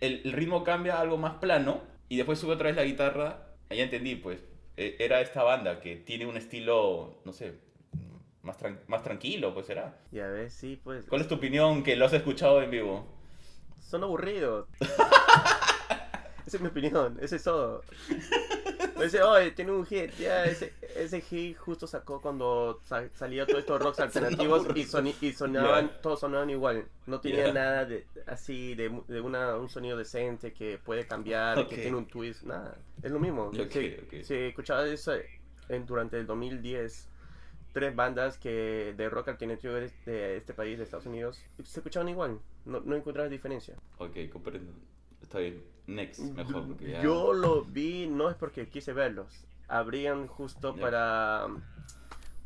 el, 0.00 0.22
el 0.24 0.32
ritmo 0.32 0.64
cambia 0.64 0.96
a 0.96 1.00
algo 1.00 1.16
más 1.18 1.34
plano, 1.34 1.82
y 2.08 2.16
después 2.16 2.38
sube 2.38 2.54
otra 2.54 2.68
vez 2.68 2.76
la 2.76 2.84
guitarra, 2.84 3.46
ahí 3.68 3.80
entendí, 3.80 4.16
pues, 4.16 4.40
era 4.78 5.20
esta 5.20 5.42
banda 5.42 5.80
que 5.80 5.96
tiene 5.96 6.26
un 6.26 6.36
estilo, 6.36 7.20
no 7.24 7.32
sé, 7.32 7.54
más, 8.42 8.58
tran- 8.58 8.78
más 8.86 9.02
tranquilo, 9.02 9.52
pues 9.54 9.66
será. 9.66 9.98
Ya 10.12 10.26
ves, 10.28 10.52
sí, 10.54 10.80
pues. 10.82 11.04
¿Cuál 11.06 11.20
es 11.22 11.28
tu 11.28 11.34
opinión 11.34 11.82
que 11.82 11.96
lo 11.96 12.06
has 12.06 12.12
escuchado 12.12 12.62
en 12.62 12.70
vivo? 12.70 13.06
Son 13.80 14.02
aburridos. 14.04 14.68
Esa 16.46 16.56
es 16.56 16.60
mi 16.62 16.68
opinión, 16.68 17.18
ese 17.20 17.36
es 17.36 17.42
todo. 17.44 17.82
Ese, 19.02 19.22
oye, 19.22 19.50
tiene 19.52 19.72
un 19.72 19.84
hit, 19.86 20.10
ya, 20.18 20.44
ese, 20.44 20.72
ese 20.96 21.20
hit 21.20 21.56
justo 21.56 21.86
sacó 21.86 22.20
cuando 22.20 22.80
sa- 22.84 23.08
salía 23.14 23.46
todos 23.46 23.60
estos 23.60 23.80
rocks 23.80 24.00
alternativos 24.00 24.66
y, 24.74 24.84
soni- 24.84 25.14
y 25.20 25.32
sonaban, 25.32 25.88
Ya. 25.88 26.00
todos 26.00 26.20
sonaban 26.20 26.50
igual. 26.50 26.86
No 27.06 27.20
tenía 27.20 27.46
Ya. 27.48 27.52
nada 27.52 27.84
de 27.84 28.06
así, 28.26 28.74
de, 28.74 28.88
mu- 28.88 29.04
de 29.06 29.20
una, 29.20 29.56
un 29.56 29.68
sonido 29.68 29.96
decente 29.96 30.52
que 30.52 30.78
puede 30.78 31.06
cambiar, 31.06 31.58
Ok. 31.58 31.68
que 31.70 31.76
tiene 31.78 31.96
un 31.96 32.06
twist, 32.06 32.42
nada. 32.42 32.76
Es 33.02 33.10
lo 33.10 33.18
mismo. 33.20 33.44
Ok, 33.46 33.70
si, 33.70 33.96
ok. 34.02 34.22
si 34.24 34.34
escuchabas 34.34 34.88
eso 34.88 35.12
en, 35.68 35.86
durante 35.86 36.18
el 36.18 36.26
2010, 36.26 37.08
tres 37.72 37.94
bandas 37.94 38.38
que 38.38 38.94
de 38.96 39.08
rock 39.08 39.28
alternativo 39.28 39.74
de, 39.74 39.90
de 40.06 40.36
este 40.38 40.54
país, 40.54 40.78
de 40.78 40.84
Estados 40.84 41.06
Unidos, 41.06 41.42
se 41.62 41.80
escuchaban 41.80 42.08
igual. 42.08 42.38
No, 42.64 42.80
no 42.80 42.96
encontrabas 42.96 43.30
diferencia. 43.30 43.76
Ok, 43.98 44.16
comprendo. 44.32 44.72
Bien. 45.34 45.62
Next, 45.86 46.20
mejor, 46.20 46.66
porque 46.66 46.90
ya... 46.90 47.02
Yo 47.02 47.32
lo 47.32 47.64
vi, 47.64 48.06
no 48.06 48.28
es 48.30 48.36
porque 48.36 48.68
quise 48.68 48.92
verlos. 48.92 49.44
Habrían 49.68 50.26
justo 50.26 50.74
Ya. 50.76 50.80
para 50.82 51.46
um, 51.46 51.62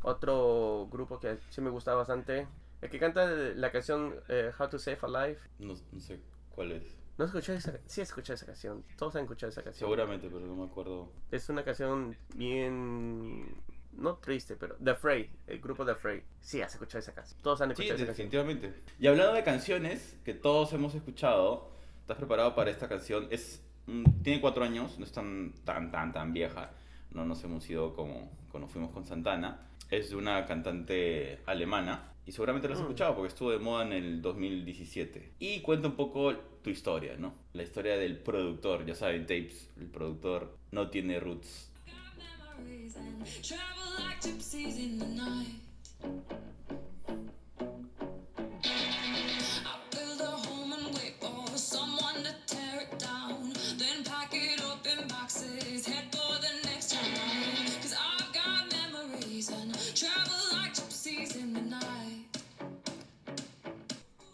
otro 0.01 0.87
grupo 0.91 1.19
que 1.19 1.37
sí 1.49 1.61
me 1.61 1.69
gustaba 1.69 1.97
bastante. 1.99 2.47
El 2.81 2.89
que 2.89 2.99
canta 2.99 3.25
la 3.27 3.71
canción 3.71 4.15
eh, 4.29 4.51
How 4.57 4.69
to 4.69 4.79
Save 4.79 4.97
a 5.01 5.27
Life. 5.27 5.49
No, 5.59 5.73
no 5.91 5.99
sé 5.99 6.19
cuál 6.49 6.71
es. 6.73 6.83
¿No 7.17 7.25
escuché 7.25 7.55
esa 7.55 7.79
Sí 7.85 8.01
escuché 8.01 8.33
esa 8.33 8.45
canción. 8.45 8.83
Todos 8.97 9.15
han 9.15 9.23
escuchado 9.23 9.49
esa 9.49 9.61
canción. 9.63 9.87
Seguramente, 9.87 10.27
pero 10.29 10.45
no 10.45 10.55
me 10.55 10.65
acuerdo. 10.65 11.11
Es 11.31 11.47
una 11.49 11.63
canción 11.63 12.15
bien... 12.35 13.55
No 13.91 14.15
triste, 14.15 14.55
pero... 14.55 14.75
The 14.83 14.91
Afraid. 14.91 15.27
El 15.47 15.59
grupo 15.59 15.85
The 15.85 15.91
Afraid. 15.91 16.23
Sí, 16.41 16.61
has 16.61 16.73
escuchado 16.73 16.99
esa 16.99 17.13
canción. 17.13 17.39
Todos 17.43 17.61
han 17.61 17.69
Sí, 17.75 17.83
escuchado 17.83 17.95
esa 17.97 18.05
canción. 18.07 18.29
definitivamente. 18.29 18.81
Y 18.99 19.07
hablando 19.07 19.33
de 19.33 19.43
canciones 19.43 20.17
que 20.25 20.33
todos 20.33 20.73
hemos 20.73 20.95
escuchado, 20.95 21.69
¿estás 22.03 22.17
preparado 22.17 22.53
para 22.53 22.69
esta 22.69 22.87
canción? 22.87 23.27
Es 23.31 23.61
mm, 23.87 24.03
Tiene 24.23 24.39
cuatro 24.41 24.63
años, 24.63 24.99
no 24.99 25.05
es 25.05 25.11
tan, 25.11 25.53
tan, 25.63 25.89
tan, 25.91 26.11
tan 26.13 26.33
vieja. 26.33 26.71
No 27.11 27.25
nos 27.25 27.43
hemos 27.43 27.69
ido 27.69 27.93
como 27.93 28.29
cuando 28.51 28.67
fuimos 28.67 28.91
con 28.91 29.05
Santana. 29.05 29.67
Es 29.89 30.09
de 30.09 30.15
una 30.15 30.45
cantante 30.45 31.39
alemana. 31.45 32.09
Y 32.25 32.31
seguramente 32.31 32.67
la 32.67 32.73
has 32.75 32.79
Mm. 32.79 32.83
escuchado 32.83 33.15
porque 33.15 33.27
estuvo 33.29 33.51
de 33.51 33.59
moda 33.59 33.85
en 33.85 33.93
el 33.93 34.21
2017. 34.21 35.33
Y 35.39 35.59
cuenta 35.61 35.87
un 35.89 35.95
poco 35.95 36.33
tu 36.63 36.69
historia, 36.69 37.15
¿no? 37.17 37.33
La 37.53 37.63
historia 37.63 37.97
del 37.97 38.17
productor. 38.17 38.85
Ya 38.85 38.95
saben, 38.95 39.23
Tapes, 39.23 39.69
el 39.77 39.87
productor 39.87 40.57
no 40.71 40.89
tiene 40.89 41.19
roots. 41.19 41.69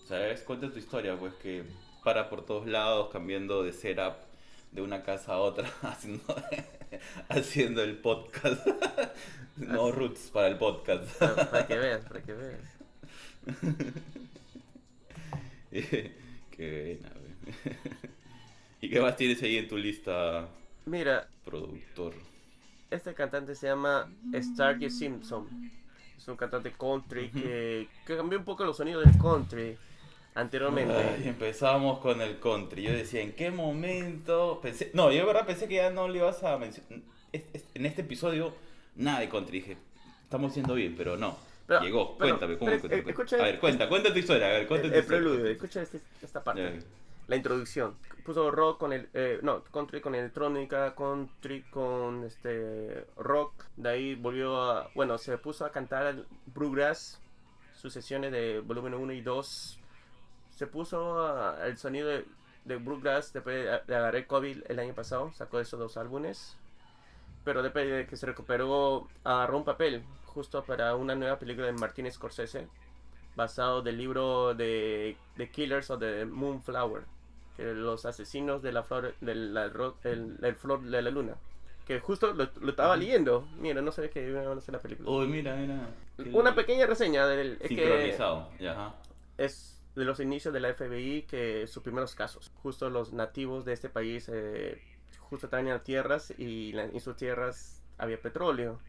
¿Sabes? 0.09 0.41
Cuenta 0.41 0.71
tu 0.71 0.79
historia, 0.79 1.15
pues 1.15 1.35
que 1.35 1.63
para 2.03 2.31
por 2.31 2.43
todos 2.43 2.65
lados, 2.65 3.09
cambiando 3.11 3.61
de 3.61 3.71
setup 3.71 4.15
de 4.71 4.81
una 4.81 5.03
casa 5.03 5.33
a 5.33 5.37
otra, 5.37 5.71
haciendo, 5.83 6.23
haciendo 7.29 7.83
el 7.83 7.95
podcast. 7.97 8.67
No 9.57 9.91
roots 9.91 10.31
para 10.31 10.47
el 10.47 10.57
podcast. 10.57 11.03
Para, 11.19 11.51
para 11.51 11.67
que 11.67 11.77
veas, 11.77 12.05
para 12.05 12.23
que 12.23 12.33
veas. 12.33 12.61
qué 16.51 16.99
buena. 17.01 17.15
¿Y 18.79 18.89
qué 18.89 19.01
más 19.01 19.17
tienes 19.17 19.43
ahí 19.43 19.57
en 19.57 19.67
tu 19.67 19.75
lista, 19.75 20.47
Mira, 20.85 21.27
productor? 21.43 22.13
Este 22.89 23.13
cantante 23.13 23.53
se 23.53 23.67
llama 23.67 24.09
Starkey 24.33 24.89
Simpson. 24.89 25.69
Es 26.17 26.25
un 26.29 26.37
cantante 26.37 26.71
country 26.71 27.29
que, 27.29 27.89
que 28.07 28.15
cambió 28.15 28.39
un 28.39 28.45
poco 28.45 28.63
los 28.63 28.77
sonidos 28.77 29.03
del 29.03 29.21
country 29.21 29.77
anteriormente. 30.39 30.93
Ay, 30.93 31.27
empezamos 31.27 31.99
con 31.99 32.21
el 32.21 32.39
country. 32.39 32.83
Yo 32.83 32.91
decía, 32.91 33.21
¿en 33.21 33.33
qué 33.33 33.51
momento? 33.51 34.59
Pensé, 34.61 34.91
no, 34.93 35.11
yo 35.11 35.19
de 35.19 35.25
verdad 35.25 35.45
pensé 35.45 35.67
que 35.67 35.75
ya 35.75 35.89
no 35.91 36.07
le 36.07 36.19
ibas 36.19 36.43
a 36.43 36.57
mencionar. 36.57 36.99
En 37.31 37.85
este 37.85 38.01
episodio, 38.01 38.53
nada 38.95 39.19
de 39.19 39.29
country. 39.29 39.59
Dije, 39.59 39.77
estamos 40.23 40.53
yendo 40.55 40.73
bien, 40.73 40.95
pero 40.97 41.17
no. 41.17 41.37
Pero- 41.67 41.81
Llegó, 41.81 42.17
pero- 42.17 42.29
cuéntame, 42.31 42.57
¿cómo 42.57 42.71
pero, 42.71 42.81
cuéntame? 42.81 43.11
escucha- 43.11 43.35
a 43.37 43.43
ver, 43.43 43.59
cuenta, 43.59 43.87
cuenta 43.87 44.11
tu 44.11 44.17
historia. 44.19 44.47
A 44.47 44.49
ver, 44.51 44.67
cuenta 44.67 44.87
el, 44.87 44.93
tu 44.93 44.99
el 44.99 45.05
preludio, 45.05 45.45
escucha 45.47 45.81
este- 45.83 46.01
esta 46.21 46.43
parte. 46.43 46.79
La 47.27 47.35
introducción. 47.35 47.95
Puso 48.25 48.49
rock 48.49 48.79
con 48.79 48.91
el. 48.91 49.07
eh, 49.13 49.37
no, 49.43 49.63
country 49.65 50.01
con 50.01 50.15
electrónica, 50.15 50.95
country 50.95 51.61
con 51.69 52.23
este 52.23 53.05
rock. 53.17 53.53
De 53.77 53.87
ahí 53.89 54.15
volvió 54.15 54.59
a. 54.59 54.89
Bueno, 54.95 55.19
se 55.19 55.37
puso 55.37 55.63
a 55.63 55.71
cantar 55.71 56.23
Bluegrass. 56.47 57.21
Sus 57.75 57.93
sesiones 57.93 58.31
de 58.31 58.59
volumen 58.61 58.95
1 58.95 59.13
y 59.13 59.21
2. 59.21 59.79
Se 60.59 60.67
puso 60.67 61.25
a- 61.25 61.65
el 61.65 61.77
sonido 61.77 62.09
de, 62.09 62.25
de 62.65 62.75
Bluegrass 62.75 63.31
después 63.31 63.55
de, 63.63 63.79
de 63.87 63.95
agarrar 63.95 64.27
COVID 64.27 64.63
el 64.67 64.79
año 64.79 64.93
pasado. 64.93 65.31
Sacó 65.33 65.61
esos 65.61 65.79
dos 65.79 65.95
álbumes. 65.95 66.57
Pero 67.45 67.63
después 67.63 67.89
de 67.89 68.05
que 68.05 68.17
se 68.17 68.25
recuperó, 68.25 69.07
agarró 69.23 69.57
un 69.57 69.63
papel 69.63 70.03
justo 70.25 70.61
para 70.65 70.95
una 70.95 71.15
nueva 71.15 71.39
película 71.39 71.65
de 71.67 71.71
Martin 71.71 72.11
Scorsese 72.11 72.67
basado 73.37 73.81
del 73.81 73.97
libro 73.97 74.53
de 74.53 75.15
The 75.37 75.49
Killers 75.49 75.89
of 75.91 76.01
the 76.01 76.25
Moonflower, 76.25 77.03
que 77.55 77.63
los 77.73 78.05
asesinos 78.05 78.61
de 78.61 78.73
la 78.73 78.83
flor 78.83 79.15
de 79.21 79.33
la, 79.35 79.71
el, 80.03 80.37
el 80.41 80.55
flor 80.55 80.81
de 80.81 81.01
la 81.01 81.09
luna, 81.09 81.35
que 81.87 82.01
justo 82.01 82.33
lo, 82.33 82.49
lo 82.59 82.69
estaba 82.71 82.97
leyendo. 82.97 83.47
Mira, 83.57 83.81
no 83.81 83.93
sabía 83.93 84.09
que 84.09 84.27
iban 84.27 84.45
a 84.45 84.51
hacer 84.51 84.73
la 84.73 84.81
película. 84.81 85.09
Uy, 85.09 85.27
mira, 85.27 85.55
Una 86.33 86.53
pequeña 86.53 86.85
reseña 86.85 87.25
del 87.27 87.53
es 87.61 87.69
que 87.69 87.75
Sincronizado, 87.77 88.49
ya, 88.59 88.93
es 89.37 89.78
de 89.95 90.05
los 90.05 90.19
inicios 90.19 90.53
de 90.53 90.59
la 90.59 90.69
FBI 90.69 91.23
que 91.23 91.67
sus 91.67 91.83
primeros 91.83 92.15
casos. 92.15 92.51
Justo 92.63 92.89
los 92.89 93.13
nativos 93.13 93.65
de 93.65 93.73
este 93.73 93.89
país 93.89 94.29
eh, 94.33 94.81
justo 95.19 95.49
las 95.49 95.83
tierras 95.83 96.33
y 96.37 96.71
la- 96.73 96.85
en 96.85 96.99
sus 96.99 97.15
tierras 97.15 97.81
había 97.97 98.21
petróleo. 98.21 98.79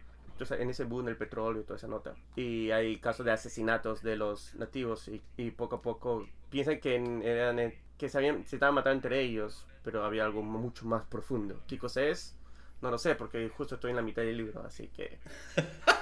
sea, 0.47 0.57
en 0.59 0.71
ese 0.71 0.85
boom 0.85 1.05
del 1.07 1.17
petróleo 1.19 1.61
y 1.63 1.65
toda 1.65 1.77
esa 1.77 1.87
nota. 1.89 2.15
Y 2.37 2.71
hay 2.71 2.99
casos 2.99 3.27
de 3.27 3.33
asesinatos 3.33 4.03
de 4.03 4.17
los 4.17 4.55
nativos 4.55 5.07
y, 5.09 5.21
y 5.37 5.51
poco 5.51 5.77
a 5.77 5.83
poco 5.83 6.27
piensan 6.49 6.81
que 6.81 6.97
eran 6.97 7.59
en- 7.59 7.75
que 7.99 8.09
se, 8.09 8.17
habían, 8.19 8.47
se 8.47 8.57
estaban 8.57 8.75
matando 8.75 8.97
entre 8.97 9.21
ellos, 9.21 9.67
pero 9.85 10.03
había 10.05 10.25
algo 10.25 10.43
mucho 10.43 10.87
más 10.87 11.05
profundo. 11.05 11.61
¿Qué 11.69 11.77
cosa 11.79 12.03
es? 12.05 12.37
No 12.81 12.91
lo 12.91 12.97
sé, 12.97 13.15
porque 13.15 13.51
justo 13.51 13.75
estoy 13.75 13.91
en 13.91 13.97
la 13.97 14.03
mitad 14.03 14.23
del 14.23 14.39
libro, 14.39 14.63
así 14.65 14.89
que... 14.89 15.19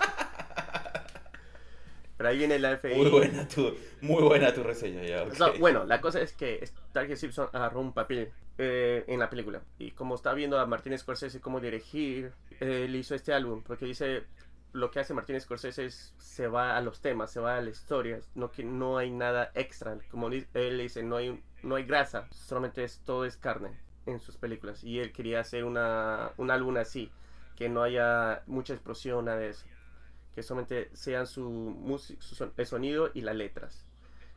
Pero 2.19 2.31
ahí 2.31 2.37
viene 2.37 2.59
la 2.59 2.77
FBI. 2.77 2.97
Muy 2.97 3.11
buena 3.11 3.47
tu, 3.47 3.75
muy 4.01 4.23
buena 4.23 4.53
tu 4.53 4.65
reseña 4.65 5.05
ya. 5.05 5.23
O 5.23 5.35
sea, 5.35 5.47
ok. 5.47 5.59
bueno, 5.61 5.85
la 5.85 6.01
cosa 6.01 6.21
es 6.21 6.33
que 6.33 6.67
Starkey 6.67 7.17
Simpson 7.17 7.49
agarró 7.53 7.81
un 7.81 7.95
papel 7.95 8.33
eh, 8.59 9.05
en 9.07 9.21
la 9.21 9.31
película. 9.31 9.63
Y 9.79 9.93
como 9.93 10.17
está 10.17 10.35
viendo 10.35 10.59
a 10.59 10.67
Martin 10.67 10.99
Scorsese 10.99 11.41
cómo 11.41 11.61
dirigir, 11.61 12.33
eh, 12.61 12.87
él 12.87 12.97
hizo 12.97 13.15
este 13.15 13.33
álbum. 13.33 13.63
Porque 13.63 13.87
dice, 13.87 14.25
lo 14.73 14.91
que 14.91 14.99
hace 14.99 15.15
Martin 15.15 15.41
Scorsese 15.41 15.85
es, 15.85 16.13
se 16.19 16.49
va 16.49 16.77
a 16.77 16.83
los 16.83 17.01
temas, 17.01 17.31
se 17.31 17.39
va 17.39 17.57
a 17.57 17.61
las 17.61 17.79
historias. 17.79 18.29
No, 18.35 18.51
que 18.51 18.65
no 18.65 18.99
hay 18.99 19.13
nada 19.13 19.53
extra. 19.55 19.97
Como 20.11 20.27
él 20.27 20.79
dice, 20.79 21.05
no 21.05 21.19
hay, 21.19 21.41
no 21.63 21.77
hay 21.77 21.85
grasa, 21.85 22.27
solamente 22.33 22.83
es, 22.83 23.01
todo 23.05 23.27
es 23.27 23.37
carne 23.37 23.79
en 24.07 24.19
sus 24.19 24.37
películas. 24.37 24.83
Y 24.83 24.99
él 24.99 25.13
quería 25.13 25.39
hacer 25.39 25.63
una, 25.63 26.33
un 26.37 26.51
álbum 26.51 26.79
así, 26.79 27.13
que 27.55 27.69
no 27.69 27.85
haya 27.85 28.43
mucha 28.47 28.75
explosión, 28.75 29.27
nada 29.27 29.39
de 29.39 29.51
eso. 29.51 29.67
Que 30.39 30.45
solamente 30.45 30.89
sean 30.95 31.27
su, 31.27 31.99
su 32.21 32.37
son- 32.37 32.53
el 32.57 32.65
sonido 32.65 33.11
y 33.13 33.23
las 33.23 33.35
letras 33.35 33.85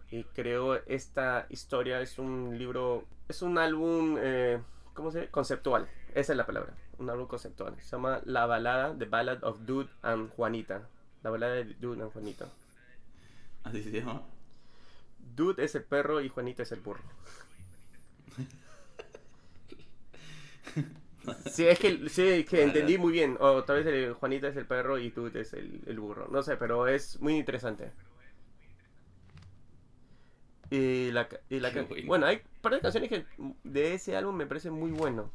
y 0.09 0.23
creo 0.23 0.77
esta 0.87 1.45
historia 1.49 2.01
es 2.01 2.17
un 2.17 2.57
libro, 2.57 3.05
es 3.29 3.43
un 3.43 3.59
álbum, 3.59 4.17
eh, 4.19 4.59
¿cómo 4.95 5.11
se 5.11 5.19
dice? 5.19 5.29
Conceptual, 5.31 5.87
esa 6.15 6.33
es 6.33 6.37
la 6.37 6.47
palabra, 6.47 6.73
un 6.97 7.07
álbum 7.11 7.27
conceptual. 7.27 7.75
Se 7.79 7.91
llama 7.91 8.19
La 8.25 8.47
balada, 8.47 8.97
The 8.97 9.05
Ballad 9.05 9.43
of 9.43 9.59
Dude 9.67 9.91
and 10.01 10.31
Juanita. 10.31 10.81
La 11.21 11.29
balada 11.29 11.53
de 11.53 11.65
Dude 11.65 12.01
and 12.01 12.11
Juanita. 12.11 12.47
¿Así 13.63 13.83
se 13.83 13.91
llama? 13.91 14.23
Dude 15.35 15.63
es 15.63 15.75
el 15.75 15.83
perro 15.83 16.19
y 16.19 16.29
Juanita 16.29 16.63
es 16.63 16.71
el 16.71 16.79
burro. 16.81 17.03
Sí, 21.45 21.67
es 21.67 21.79
que, 21.79 22.09
sí, 22.09 22.45
que 22.45 22.63
entendí 22.63 22.97
muy 22.97 23.11
bien. 23.11 23.37
O 23.39 23.63
tal 23.63 23.83
vez 23.83 23.87
el 23.87 24.13
Juanita 24.13 24.47
es 24.47 24.55
el 24.57 24.65
perro 24.65 24.97
y 24.97 25.09
Dude 25.11 25.41
es 25.41 25.53
el, 25.53 25.81
el 25.85 25.99
burro. 25.99 26.27
No 26.31 26.41
sé, 26.43 26.57
pero 26.57 26.87
es 26.87 27.19
muy 27.21 27.37
interesante. 27.37 27.91
Y 30.69 31.11
la, 31.11 31.27
y 31.49 31.59
la 31.59 31.69
bueno. 31.71 31.87
bueno, 32.05 32.25
hay 32.27 32.37
un 32.37 32.61
par 32.61 32.73
de 32.73 32.79
canciones 32.79 33.09
que 33.09 33.25
de 33.63 33.93
ese 33.93 34.15
álbum 34.15 34.35
me 34.35 34.45
parece 34.45 34.71
muy 34.71 34.91
bueno. 34.91 35.29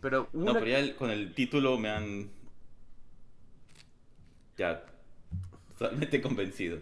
Pero 0.00 0.28
una, 0.32 0.52
No, 0.52 0.58
pero 0.58 0.66
ya 0.70 0.78
el- 0.78 0.96
con 0.96 1.10
el 1.10 1.34
título 1.34 1.76
me 1.78 1.90
han. 1.90 2.30
Ya. 4.56 4.84
Totalmente 5.78 6.20
convencido. 6.20 6.80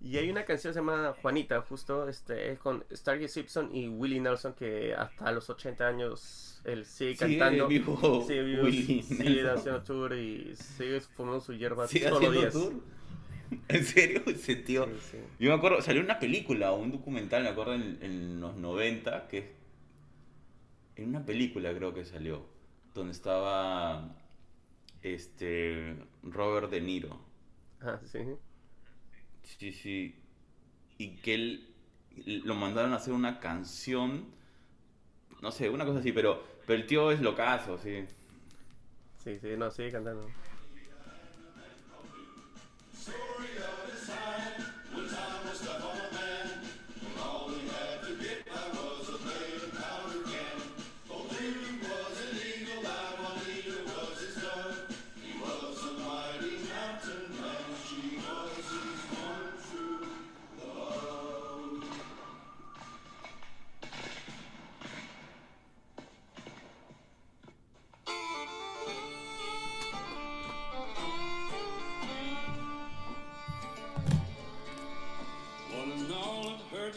Y 0.00 0.16
hay 0.18 0.30
una 0.30 0.44
canción 0.44 0.70
que 0.72 0.74
se 0.74 0.80
llama 0.80 1.14
Juanita, 1.20 1.60
justo 1.62 2.08
este, 2.08 2.52
es 2.52 2.58
con 2.58 2.84
Starkey 2.92 3.28
Simpson 3.28 3.74
y 3.74 3.88
Willie 3.88 4.20
Nelson, 4.20 4.54
que 4.54 4.94
hasta 4.94 5.30
los 5.32 5.48
80 5.50 5.86
años 5.86 6.60
él 6.64 6.84
sigue 6.86 7.16
Sigue 7.16 7.38
cantando. 7.38 7.66
vivo 7.68 8.24
sigue 8.26 8.42
vivo, 8.44 8.62
Willie 8.64 9.02
sigue 9.02 9.42
Nelson. 9.42 9.58
haciendo 9.58 9.82
tour 9.82 10.14
y 10.14 10.54
sigue 10.56 11.00
fumando 11.00 11.40
su 11.40 11.52
hierba 11.54 11.86
¿Sigue 11.86 12.08
todos 12.08 12.22
los 12.22 12.32
días. 12.32 12.52
tour? 12.52 12.74
¿En 13.68 13.84
serio? 13.84 14.22
Ese 14.26 14.56
tío. 14.56 14.86
Sí, 14.86 14.92
sí. 15.12 15.18
Yo 15.38 15.50
me 15.50 15.56
acuerdo, 15.56 15.82
salió 15.82 16.02
una 16.02 16.18
película 16.18 16.72
o 16.72 16.76
un 16.80 16.92
documental, 16.92 17.42
me 17.42 17.48
acuerdo 17.50 17.74
en, 17.74 17.98
en 18.02 18.40
los 18.40 18.56
90, 18.56 19.28
que 19.28 19.56
en 20.96 21.08
una 21.08 21.24
película 21.26 21.74
creo 21.74 21.92
que 21.94 22.04
salió, 22.04 22.46
donde 22.94 23.12
estaba 23.12 24.16
este 25.02 25.96
Robert 26.22 26.70
De 26.70 26.80
Niro. 26.80 27.18
Ah, 27.80 28.00
sí. 28.04 28.18
Sí, 29.42 29.72
sí. 29.72 30.14
Y 30.98 31.16
que 31.16 31.34
él 31.34 31.66
lo 32.44 32.54
mandaron 32.54 32.92
a 32.92 32.96
hacer 32.96 33.14
una 33.14 33.40
canción, 33.40 34.26
no 35.40 35.50
sé, 35.50 35.70
una 35.70 35.84
cosa 35.84 36.00
así, 36.00 36.12
pero, 36.12 36.42
pero 36.66 36.80
el 36.80 36.86
tío 36.86 37.10
es 37.10 37.20
locazo, 37.20 37.78
sí. 37.78 38.04
Sí, 39.22 39.38
sí, 39.38 39.48
no, 39.56 39.70
sigue 39.70 39.92
cantando. 39.92 40.28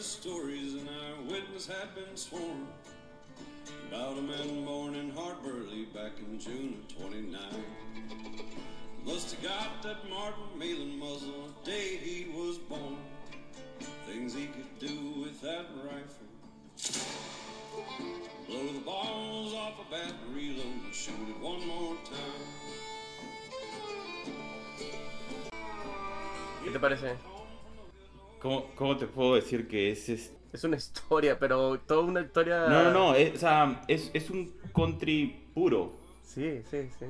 Stories, 0.04 0.74
and 0.74 0.88
our 0.88 1.22
witness 1.30 1.66
had 1.66 1.94
been 1.94 2.14
sworn 2.14 2.66
about 3.88 4.18
a 4.18 4.22
man 4.22 4.64
born 4.64 4.94
in 4.94 5.10
Hartburley 5.10 5.86
back 5.94 6.12
in 6.18 6.38
June 6.38 6.82
of 6.82 6.96
29. 6.98 7.40
Must 9.06 9.34
have 9.34 9.42
got 9.42 9.82
that 9.82 10.08
Martin 10.10 10.58
Malin 10.58 10.98
muzzle 10.98 11.48
the 11.64 11.70
day 11.70 11.96
he 11.96 12.30
was 12.36 12.58
born. 12.58 12.98
Things 14.06 14.34
he 14.34 14.46
could 14.46 14.78
do 14.78 15.22
with 15.22 15.40
that 15.40 15.66
rifle. 15.82 16.28
Blow 18.46 18.72
the 18.72 18.80
balls 18.80 19.54
off 19.54 19.80
a 19.80 19.90
bat, 19.90 20.12
reload, 20.34 20.66
and 20.84 20.94
shoot 20.94 21.14
it 21.28 21.40
one 21.40 21.66
more 21.66 21.96
time. 22.04 22.44
¿Qué 26.62 26.72
te 26.72 26.78
parece? 26.78 27.33
¿Cómo, 28.44 28.66
cómo 28.74 28.94
te 28.98 29.06
puedo 29.06 29.36
decir 29.36 29.66
que 29.66 29.90
es 29.90 30.06
este? 30.10 30.36
Es 30.52 30.62
una 30.64 30.76
historia, 30.76 31.38
pero 31.38 31.78
toda 31.80 32.02
una 32.02 32.20
historia... 32.20 32.66
No, 32.68 32.84
no, 32.84 32.90
no, 32.92 33.14
es, 33.14 33.36
o 33.36 33.38
sea, 33.38 33.80
es, 33.88 34.10
es 34.12 34.28
un 34.28 34.52
country 34.74 35.48
puro. 35.54 35.94
Sí, 36.22 36.60
sí, 36.70 36.90
sí. 36.98 37.06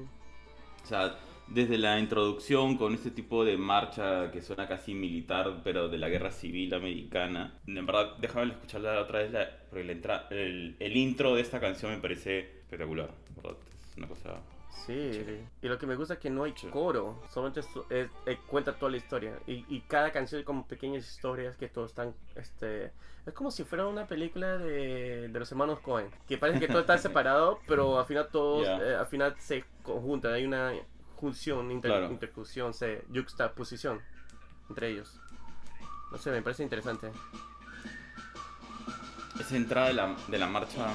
O 0.85 0.87
sea, 0.87 1.19
desde 1.49 1.77
la 1.77 1.99
introducción 1.99 2.77
con 2.77 2.95
este 2.95 3.11
tipo 3.11 3.45
de 3.45 3.57
marcha 3.57 4.31
que 4.31 4.43
suena 4.43 4.69
casi 4.69 4.95
militar, 4.95 5.61
pero 5.65 5.89
de 5.89 5.99
la 5.99 6.09
guerra 6.09 6.31
civil 6.31 6.73
americana. 6.73 7.59
En 7.67 7.85
verdad, 7.85 8.17
déjame 8.19 8.53
escucharla 8.53 9.01
otra 9.01 9.19
vez, 9.19 9.33
la- 9.33 9.51
porque 9.69 9.83
la 9.83 9.93
entra- 9.93 10.29
el, 10.31 10.77
el 10.79 10.97
intro 10.97 11.35
de 11.35 11.41
esta 11.43 11.59
canción 11.59 11.91
me 11.91 11.99
parece 11.99 12.61
espectacular. 12.61 13.11
Es 13.91 13.99
una 13.99 14.07
cosa... 14.07 14.41
Sí, 14.87 15.41
y 15.63 15.69
lo 15.69 15.79
que 15.79 15.87
me 15.87 15.95
gusta 15.97 16.15
es 16.15 16.21
que 16.21 16.29
no 16.29 16.45
hay 16.45 16.53
coro, 16.71 17.23
solamente 17.31 17.61
es- 17.61 17.69
es- 17.89 18.11
eh, 18.27 18.39
cuenta 18.47 18.75
toda 18.77 18.91
la 18.91 18.99
historia. 18.99 19.39
Y, 19.47 19.65
y 19.75 19.81
cada 19.83 20.11
canción 20.13 20.41
es 20.41 20.45
como 20.47 20.67
pequeñas 20.67 21.07
historias 21.09 21.57
que 21.57 21.69
todos 21.69 21.91
están, 21.93 22.15
este... 22.35 22.93
Es 23.25 23.33
como 23.33 23.51
si 23.51 23.65
fuera 23.65 23.87
una 23.87 24.07
película 24.07 24.59
de, 24.59 25.29
de 25.29 25.39
los 25.39 25.51
hermanos 25.51 25.81
Cohen, 25.81 26.11
que 26.29 26.37
parece 26.37 26.61
que 26.61 26.69
todo 26.69 26.81
está 26.81 26.99
separado, 26.99 27.61
pero 27.67 27.99
al 27.99 28.05
final 28.05 28.29
todos, 28.31 28.67
eh, 28.67 28.95
al 28.97 29.07
final 29.07 29.35
se 29.39 29.65
conjuntan, 29.83 30.33
hay 30.35 30.45
una 30.45 30.73
junción, 31.17 31.71
inter, 31.71 31.91
Claro. 31.91 32.11
intercusión, 32.11 32.75
se, 32.75 33.05
juxtaposición 33.15 34.03
entre 34.69 34.91
ellos. 34.91 35.19
No 36.11 36.19
sé, 36.19 36.31
me 36.31 36.43
parece 36.43 36.63
interesante. 36.65 37.11
Esa 39.41 39.57
entrada 39.57 39.89
de 39.89 39.95
la, 39.95 40.17
de 40.29 40.39
la 40.39 40.47
marcha... 40.47 40.93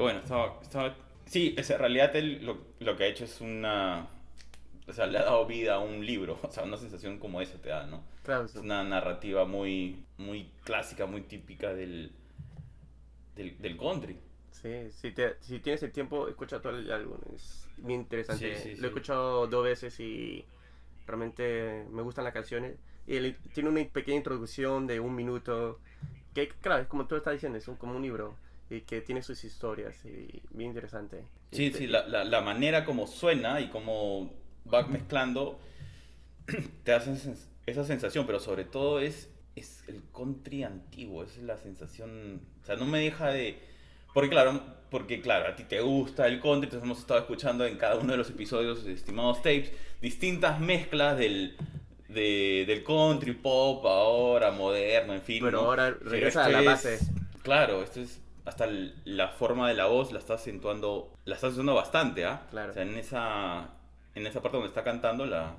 Que 0.00 0.06
bueno, 0.06 0.20
estaba... 0.20 0.58
estaba... 0.62 0.94
Sí, 1.26 1.54
es, 1.56 1.70
en 1.70 1.78
realidad 1.78 2.14
él 2.16 2.44
lo, 2.44 2.58
lo 2.80 2.96
que 2.96 3.04
ha 3.04 3.06
hecho 3.06 3.24
es 3.24 3.40
una... 3.40 4.08
O 4.88 4.92
sea, 4.92 5.06
le 5.06 5.18
ha 5.18 5.22
dado 5.24 5.46
vida 5.46 5.74
a 5.74 5.78
un 5.78 6.04
libro. 6.04 6.38
O 6.44 6.50
sea, 6.50 6.64
una 6.64 6.76
sensación 6.76 7.18
como 7.18 7.40
esa 7.40 7.58
te 7.60 7.68
da, 7.68 7.86
¿no? 7.86 8.02
Claro, 8.22 8.50
Es 8.52 8.56
una 8.56 8.82
narrativa 8.84 9.44
muy, 9.44 10.04
muy 10.18 10.50
clásica, 10.64 11.06
muy 11.06 11.22
típica 11.22 11.72
del, 11.74 12.12
del, 13.36 13.56
del 13.60 13.76
country. 13.76 14.16
Sí, 14.50 14.90
si, 14.90 15.12
te- 15.12 15.36
si 15.40 15.60
tienes 15.60 15.82
el 15.82 15.92
tiempo, 15.92 16.28
escucha 16.28 16.60
todo 16.60 16.76
el 16.76 16.90
álbum. 16.92 17.18
Es 17.34 17.68
bien 17.78 18.00
interesante. 18.02 18.56
Sí, 18.56 18.74
sí, 18.74 18.80
Lo 18.80 18.86
he 18.88 18.90
escuchado 18.90 19.46
dos 19.46 19.64
veces 19.64 19.98
y 20.00 20.44
realmente 21.06 21.86
me 21.90 22.02
gustan 22.02 22.24
las 22.24 22.34
canciones. 22.34 22.78
Y 23.06 23.16
él 23.16 23.36
tiene 23.54 23.70
una 23.70 23.84
pequeña 23.92 24.18
introducción 24.18 24.86
de 24.86 25.00
un 25.00 25.14
minuto. 25.14 25.80
Que, 26.34 26.48
claro, 26.48 26.82
es 26.82 26.88
como 26.88 27.06
tú 27.06 27.16
estás 27.16 27.34
diciendo, 27.34 27.58
es 27.58 27.68
un, 27.68 27.76
como 27.76 27.96
un 27.96 28.02
libro. 28.02 28.36
Y 28.70 28.82
que 28.82 29.00
tiene 29.00 29.22
sus 29.22 29.42
historias. 29.44 29.96
Y 30.04 30.42
bien 30.50 30.70
interesante. 30.70 31.24
Sí, 31.52 31.66
Este- 31.66 31.78
sí, 31.80 31.86
la, 31.88 32.06
la, 32.06 32.24
la 32.24 32.40
manera 32.40 32.84
como 32.84 33.06
suena 33.06 33.60
y 33.60 33.68
como 33.68 34.32
va 34.72 34.86
mezclando 34.86 35.58
te 36.84 36.92
hace 36.92 37.12
esa 37.66 37.84
sensación, 37.84 38.26
pero 38.26 38.40
sobre 38.40 38.64
todo 38.64 39.00
es, 39.00 39.28
es 39.56 39.84
el 39.88 40.02
country 40.12 40.62
antiguo, 40.64 41.24
es 41.24 41.38
la 41.38 41.56
sensación, 41.58 42.40
o 42.62 42.64
sea, 42.66 42.76
no 42.76 42.84
me 42.86 42.98
deja 43.00 43.28
de... 43.30 43.58
Porque 44.14 44.28
claro, 44.30 44.60
porque 44.90 45.20
claro, 45.20 45.48
a 45.52 45.56
ti 45.56 45.62
te 45.64 45.80
gusta 45.80 46.26
el 46.26 46.40
country, 46.40 46.64
entonces 46.64 46.82
hemos 46.84 46.98
estado 46.98 47.20
escuchando 47.20 47.64
en 47.64 47.76
cada 47.76 47.96
uno 47.96 48.10
de 48.12 48.18
los 48.18 48.28
episodios 48.30 48.84
Estimados 48.86 49.38
Tapes 49.38 49.72
distintas 50.02 50.58
mezclas 50.60 51.16
del, 51.16 51.56
de- 52.08 52.64
del 52.66 52.82
country 52.82 53.34
pop, 53.34 53.84
ahora 53.86 54.50
moderno, 54.50 55.14
en 55.14 55.22
fin. 55.22 55.44
Pero 55.44 55.62
¿no? 55.62 55.66
ahora 55.68 55.94
Pero 55.96 56.10
regresa 56.10 56.44
a 56.44 56.48
la 56.48 56.60
es- 56.60 56.66
base. 56.66 56.98
Claro, 57.42 57.82
esto 57.84 58.00
es 58.00 58.20
hasta 58.50 58.66
la 59.04 59.28
forma 59.28 59.68
de 59.68 59.74
la 59.74 59.86
voz 59.86 60.12
la 60.12 60.18
está 60.18 60.34
acentuando, 60.34 61.12
la 61.24 61.34
está 61.34 61.46
acentuando 61.46 61.74
bastante, 61.74 62.24
¿ah? 62.24 62.46
Claro. 62.50 62.70
O 62.70 62.74
sea, 62.74 62.82
en 62.82 62.94
esa, 62.96 63.70
en 64.14 64.26
esa 64.26 64.42
parte 64.42 64.56
donde 64.58 64.68
está 64.68 64.84
cantando 64.84 65.24
la, 65.24 65.54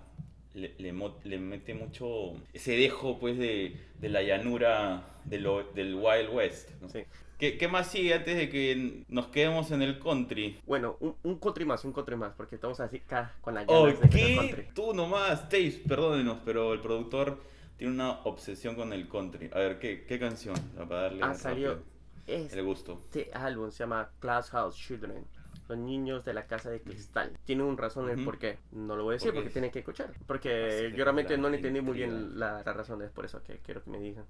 le, 0.54 0.74
le 0.78 0.94
mo- 0.94 1.18
le 1.24 1.40
mete 1.40 1.74
mucho 1.74 2.34
ese 2.54 2.76
dejo, 2.76 3.18
pues, 3.20 3.38
de, 3.38 3.76
de 4.00 4.10
la 4.10 4.22
llanura 4.22 5.04
del, 5.26 5.48
o- 5.48 5.64
del 5.74 5.96
Wild 5.96 6.30
West. 6.34 6.70
¿no? 6.82 6.90
Sí. 6.90 7.04
¿Qué, 7.40 7.58
qué 7.58 7.68
más 7.68 7.88
sigue 7.88 8.14
antes 8.14 8.38
de 8.38 8.50
que 8.50 9.04
nos 9.08 9.28
quedemos 9.28 9.72
en 9.72 9.82
el 9.82 9.98
country? 9.98 10.60
Bueno, 10.68 10.98
un, 11.00 11.16
un 11.24 11.40
country 11.40 11.66
más, 11.66 11.84
un 11.86 11.92
country 11.92 12.16
más. 12.16 12.34
Porque 12.38 12.54
estamos 12.56 12.80
así 12.80 13.02
con 13.42 13.56
la 13.56 13.64
ganas 13.66 13.84
de 13.86 13.90
escuchar 13.94 14.36
country. 14.36 14.68
Tú 14.76 14.94
nomás, 14.94 15.50
Taves, 15.50 15.76
perdónenos, 15.88 16.38
pero 16.46 16.72
el 16.74 16.82
productor 16.82 17.42
tiene 17.78 17.94
una 17.94 18.12
obsesión 18.26 18.76
con 18.76 18.94
el 18.94 19.08
country. 19.10 19.50
A 19.54 19.58
ver, 19.58 19.80
¿qué, 19.80 20.06
qué 20.06 20.20
canción? 20.20 20.56
Para 20.78 21.02
darle 21.04 21.22
Ah, 21.24 21.34
salió 21.34 21.80
rápido 22.28 22.60
el 22.60 22.64
gusto. 22.66 23.00
Este 23.04 23.32
álbum 23.34 23.72
se 23.72 23.80
llama 23.80 24.10
Glass 24.22 24.50
House 24.52 24.76
Children. 24.76 25.26
Los 25.68 25.78
niños 25.78 26.26
de 26.26 26.34
la 26.34 26.48
casa 26.48 26.70
de 26.70 26.82
cristal. 26.82 27.38
Tiene 27.46 27.64
un 27.64 27.78
razón 27.78 28.10
el 28.10 28.18
Ujú. 28.18 28.26
por 28.26 28.40
qué. 28.40 28.58
No 28.72 28.96
lo 28.98 29.04
voy 29.04 29.14
a 29.14 29.16
decir 29.16 29.30
¿Por 29.30 29.36
qué? 29.36 29.40
porque 29.42 29.54
tienen 29.54 29.72
que 29.72 29.80
escuchar. 29.80 30.12
Porque 30.28 30.88
Así 30.88 30.98
yo 30.98 31.06
realmente 31.06 31.38
no 31.38 31.50
le 31.50 31.58
entendí 31.58 31.80
muy 31.80 31.94
bien 31.94 32.38
la, 32.38 32.62
la 32.64 32.74
razón. 32.74 33.02
Es 33.02 33.10
por 33.12 33.24
eso 33.26 33.42
que 33.44 33.60
quiero 33.60 33.82
que 33.84 33.90
me 33.90 34.00
digan. 34.00 34.26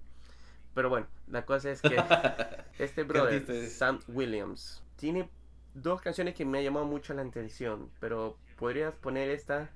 Pero 0.76 0.90
bueno, 0.90 1.08
la 1.28 1.44
cosa 1.46 1.72
es 1.72 1.82
que 1.82 1.96
este 2.80 3.04
brother? 3.04 3.68
Sam 3.70 4.00
Williams, 4.08 4.84
tiene 4.98 5.30
dos 5.74 6.00
canciones 6.02 6.36
que 6.36 6.46
me 6.46 6.60
han 6.60 6.64
llamado 6.64 6.86
mucho 6.86 7.14
la 7.16 7.24
atención. 7.24 7.90
Pero 8.00 8.38
podrías 8.58 8.94
poner 8.94 9.30
esta 9.32 9.72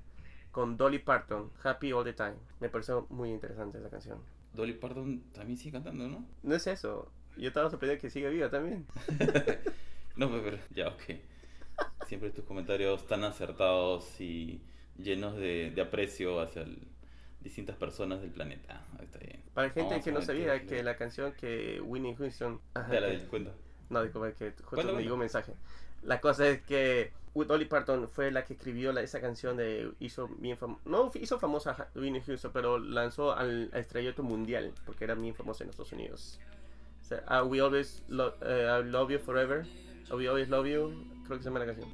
con 0.52 0.76
Dolly 0.76 1.00
Parton, 1.00 1.50
Happy 1.64 1.92
All 1.92 2.04
the 2.04 2.12
Time. 2.12 2.36
Me 2.60 2.68
pareció 2.68 3.06
muy 3.10 3.30
interesante 3.30 3.78
esa 3.78 3.90
canción. 3.90 4.20
Dolly 4.54 4.74
Parton 4.74 5.20
también 5.34 5.58
sigue 5.58 5.72
cantando, 5.72 6.06
¿no? 6.08 6.24
No 6.44 6.54
es 6.54 6.66
eso. 6.68 7.10
Yo 7.36 7.48
estaba 7.48 7.70
sorprendido 7.70 8.00
que 8.00 8.10
siga 8.10 8.28
viva 8.30 8.48
también. 8.50 8.86
No, 10.16 10.30
pero 10.30 10.58
ya, 10.74 10.88
ok. 10.88 11.02
Siempre 12.06 12.30
tus 12.30 12.44
comentarios 12.46 13.06
tan 13.06 13.22
acertados 13.24 14.18
y 14.18 14.62
llenos 14.96 15.36
de, 15.36 15.70
de 15.74 15.82
aprecio 15.82 16.40
hacia 16.40 16.62
el- 16.62 16.78
distintas 17.40 17.76
personas 17.76 18.22
del 18.22 18.30
planeta. 18.30 18.82
Ah, 18.98 19.02
Está 19.02 19.18
bien. 19.18 19.42
Para 19.52 19.68
gente 19.68 19.90
Vamos 19.90 20.04
que 20.04 20.12
no 20.12 20.22
sabía 20.22 20.46
meterle. 20.54 20.66
que 20.78 20.82
la 20.82 20.96
canción 20.96 21.32
que 21.32 21.80
Winnie 21.82 22.16
Houston... 22.16 22.60
Ya 22.74 23.00
la 23.00 23.10
que- 23.10 23.26
cuenta. 23.26 23.52
No, 23.90 24.02
disculpa, 24.02 24.32
que 24.32 24.52
justo 24.64 24.92
me 24.94 25.02
llegó 25.02 25.14
un 25.14 25.20
mensaje. 25.20 25.52
La 26.02 26.18
cosa 26.20 26.48
es 26.48 26.62
que 26.62 27.12
Dolly 27.34 27.66
Parton 27.66 28.08
fue 28.08 28.30
la 28.30 28.44
que 28.46 28.54
escribió 28.54 28.92
la- 28.94 29.02
esa 29.02 29.20
canción 29.20 29.58
de... 29.58 29.92
Hizo 30.00 30.28
bien 30.38 30.56
fam- 30.58 30.78
No 30.86 31.12
hizo 31.14 31.38
famosa 31.38 31.88
Winnie 31.94 32.22
Houston, 32.22 32.52
pero 32.54 32.78
lanzó 32.78 33.36
al 33.36 33.68
a 33.74 33.78
estrellato 33.80 34.22
mundial, 34.22 34.72
porque 34.86 35.04
era 35.04 35.14
bien 35.14 35.34
famosa 35.34 35.62
en 35.62 35.68
Estados 35.70 35.92
Unidos. 35.92 36.40
O 37.06 37.08
sea, 37.08 37.22
ah, 37.28 37.44
we 37.44 37.60
always 37.60 38.02
lo- 38.08 38.34
I 38.42 38.82
love 38.82 39.12
you 39.12 39.20
forever. 39.20 39.64
We 40.10 40.26
always 40.26 40.48
love 40.48 40.66
you. 40.66 40.90
Creo 41.24 41.38
que 41.38 41.44
se 41.44 41.50
llama 41.50 41.60
la 41.60 41.66
canción. 41.66 41.88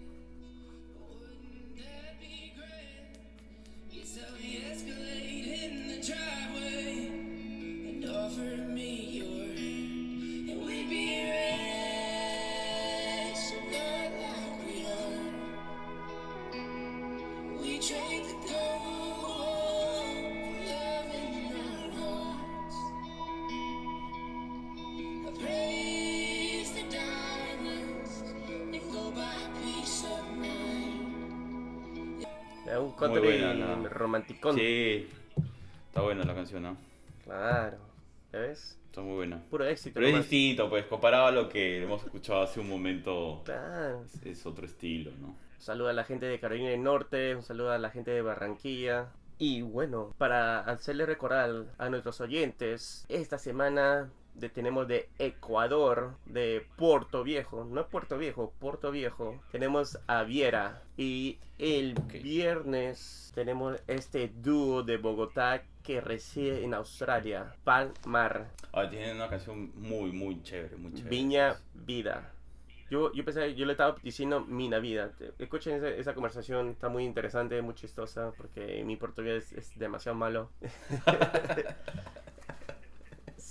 Romanticón. 34.12 34.56
Sí. 34.56 35.08
Está 35.88 36.02
buena 36.02 36.24
la 36.24 36.34
canción, 36.34 36.62
¿no? 36.62 36.76
Claro. 37.24 37.78
¿Ya 38.32 38.40
ves? 38.40 38.78
Está 38.86 39.00
muy 39.00 39.14
buena. 39.14 39.42
Puro 39.50 39.64
éxito. 39.64 39.94
Pero 39.94 40.06
es 40.06 40.12
nomás. 40.12 40.28
distinto, 40.28 40.68
pues, 40.68 40.84
comparado 40.86 41.26
a 41.26 41.30
lo 41.30 41.48
que 41.48 41.82
hemos 41.82 42.04
escuchado 42.04 42.42
hace 42.42 42.60
un 42.60 42.68
momento. 42.68 43.42
Claro. 43.44 44.04
Es, 44.04 44.26
es 44.26 44.46
otro 44.46 44.66
estilo, 44.66 45.10
¿no? 45.20 45.28
Un 45.28 45.36
saludo 45.58 45.88
a 45.88 45.92
la 45.92 46.04
gente 46.04 46.26
de 46.26 46.38
Carolina 46.38 46.70
del 46.70 46.82
Norte, 46.82 47.36
un 47.36 47.42
saludo 47.42 47.72
a 47.72 47.78
la 47.78 47.90
gente 47.90 48.10
de 48.10 48.20
Barranquilla. 48.22 49.08
Y 49.38 49.62
bueno, 49.62 50.14
para 50.18 50.60
hacerle 50.60 51.06
recordar 51.06 51.64
a 51.78 51.88
nuestros 51.88 52.20
oyentes, 52.20 53.06
esta 53.08 53.38
semana 53.38 54.10
de- 54.34 54.48
tenemos 54.48 54.88
de 54.88 55.08
Ecuador, 55.18 56.14
de 56.26 56.66
Puerto 56.76 57.22
Viejo, 57.22 57.64
no 57.64 57.86
Puerto 57.88 58.18
Viejo, 58.18 58.52
Puerto 58.58 58.90
Viejo, 58.90 59.40
tenemos 59.52 59.98
a 60.06 60.22
Viera. 60.24 60.82
Y 60.96 61.38
el 61.58 61.94
Ok. 61.98 62.12
viernes 62.22 63.30
tenemos 63.34 63.78
este 63.86 64.32
dúo 64.34 64.82
de 64.82 64.96
Bogotá 64.96 65.62
que 65.82 66.00
reside 66.00 66.64
en 66.64 66.74
Australia, 66.74 67.54
Palmar, 67.64 68.48
Ah, 68.72 68.88
tienen 68.88 69.16
una 69.16 69.28
canción 69.28 69.70
muy, 69.74 70.12
muy 70.12 70.42
chévere, 70.42 70.76
muy 70.76 70.92
chévere. 70.94 71.10
Viña 71.10 71.56
Vida. 71.74 72.32
Yo, 72.90 73.12
yo 73.14 73.24
pensé, 73.24 73.54
yo 73.54 73.64
le 73.66 73.72
estaba 73.72 73.96
diciendo 74.02 74.40
Mina 74.40 74.78
Vida. 74.78 75.10
Escuchen 75.38 75.76
esa, 75.76 75.88
esa 75.88 76.14
conversación, 76.14 76.70
está 76.70 76.88
muy 76.88 77.04
interesante, 77.04 77.60
muy 77.62 77.74
chistosa, 77.74 78.32
porque 78.36 78.82
mi 78.84 78.96
portugués 78.96 79.52
es 79.52 79.78
demasiado 79.78 80.16
malo. 80.16 80.50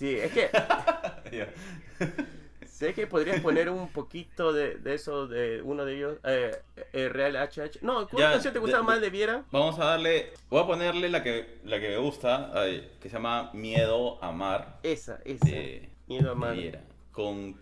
sí, 0.01 0.15
es 0.17 0.31
que 0.31 0.49
sé 2.65 2.93
que 2.93 3.05
podrías 3.05 3.39
poner 3.41 3.69
un 3.69 3.89
poquito 3.89 4.51
de, 4.53 4.75
de 4.75 4.95
eso 4.95 5.27
de 5.27 5.61
uno 5.61 5.85
de 5.85 5.95
ellos, 5.95 6.17
eh, 6.23 6.51
eh, 6.93 7.09
Real 7.09 7.35
HH. 7.35 7.79
No, 7.83 8.07
¿cuál 8.07 8.21
Ya, 8.23 8.31
canción 8.31 8.53
te 8.53 8.59
gustaba 8.59 8.81
de- 8.81 8.87
más 8.87 9.01
de 9.01 9.09
Viera? 9.11 9.43
Vamos 9.51 9.77
a 9.79 9.85
darle, 9.85 10.33
voy 10.49 10.63
a 10.63 10.65
ponerle 10.65 11.09
la 11.09 11.21
que, 11.21 11.59
la 11.63 11.79
que 11.79 11.89
me 11.89 11.97
gusta, 11.97 12.51
ay, 12.59 12.89
que 12.99 13.09
se 13.09 13.13
llama 13.17 13.51
Miedo 13.53 14.17
a 14.23 14.29
Amar. 14.29 14.79
Esa, 14.83 15.19
esa. 15.25 15.45
de, 15.45 15.89
Miedo 16.07 16.29
a 16.29 16.31
Amar. 16.31 16.55
Viera, 16.55 16.81
con 17.11 17.55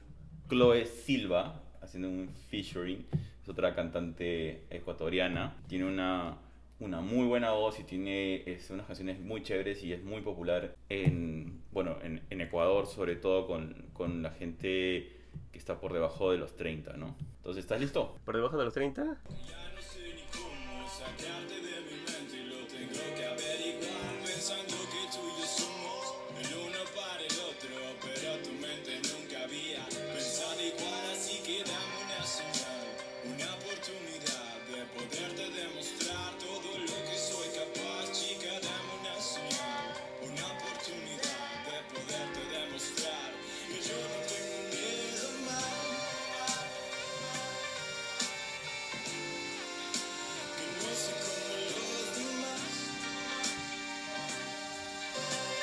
Chloe 0.48 0.86
Silva 0.86 1.62
haciendo 1.82 2.08
un 2.08 2.30
featuring. 2.50 3.06
Es 3.44 3.50
otra 3.50 3.76
cantante 3.76 4.64
ecuatoriana. 4.70 5.56
Tiene 5.68 5.86
una, 5.86 6.38
una 6.80 7.02
muy 7.02 7.28
buena 7.28 7.52
voz 7.52 7.80
y 7.80 7.84
tiene 7.84 8.44
es, 8.50 8.70
unas 8.70 8.88
canciones 8.88 9.20
muy 9.20 9.44
chéveres 9.44 9.84
y 9.84 9.94
es 9.94 10.04
muy 10.04 10.22
popular 10.22 10.76
en, 10.88 11.62
bueno, 11.72 11.98
en, 12.04 12.22
en 12.30 12.42
Ecuador, 12.42 12.88
sobre 12.88 13.16
todo 13.16 13.48
con, 13.48 13.90
con 13.94 14.22
la 14.24 14.32
gente 14.32 15.12
que 15.52 15.58
está 15.58 15.80
por 15.80 15.94
debajo 15.94 16.32
de 16.32 16.38
los 16.38 16.56
30, 16.56 16.94
¿no? 16.94 17.16
Entonces, 17.38 17.66
¿estás 17.66 17.82
listo? 17.82 18.16
¿Por 18.26 18.36
debajo 18.36 18.58
de 18.58 18.66
los 18.66 18.74
30? 18.74 19.04
Ya 19.04 19.10
no 19.10 19.82
sé 19.82 20.14
ni 20.16 20.24
cómo 20.32 20.88
sacarte 20.90 21.56
de 21.56 21.82
mi 21.82 21.98
mente 22.06 22.38
y 22.38 22.46
lo 22.46 22.66
tengo 22.68 23.16
que 23.16 23.26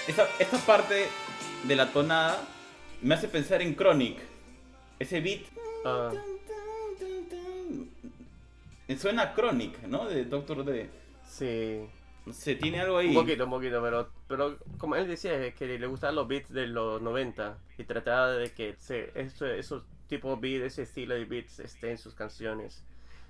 Esta, 0.06 0.28
esta 0.38 0.58
parte 0.58 1.06
de 1.64 1.76
la 1.76 1.90
tonada 1.92 2.40
me 3.02 3.14
hace 3.14 3.28
pensar 3.28 3.60
en 3.62 3.74
Chronic. 3.74 4.18
ese 4.98 5.20
beat 5.20 5.42
Ah, 5.84 6.10
suena 8.98 9.34
Chronic, 9.34 9.82
¿no? 9.82 10.06
De 10.08 10.24
Doctor 10.24 10.64
D. 10.64 10.88
sí. 11.28 11.80
No 12.24 12.32
sé, 12.32 12.56
tiene 12.56 12.80
algo 12.80 12.98
ahí. 12.98 13.08
Un 13.10 13.14
poquito, 13.14 13.44
un 13.44 13.50
poquito, 13.50 13.80
pero, 13.80 14.08
pero 14.26 14.58
como 14.78 14.96
él 14.96 15.06
decía, 15.06 15.32
es 15.46 15.54
que 15.54 15.78
le 15.78 15.86
gustaban 15.86 16.16
los 16.16 16.26
beats 16.26 16.52
de 16.52 16.66
los 16.66 17.00
90 17.00 17.56
y 17.78 17.84
trataba 17.84 18.32
de 18.32 18.50
que 18.50 18.74
se, 18.80 19.12
eso, 19.14 19.46
esos 19.46 19.84
tipos 20.08 20.40
de 20.40 20.48
beats, 20.58 20.72
ese 20.72 20.82
estilo 20.82 21.14
de 21.14 21.24
beats 21.24 21.60
esté 21.60 21.92
en 21.92 21.98
sus 21.98 22.14
canciones. 22.14 22.82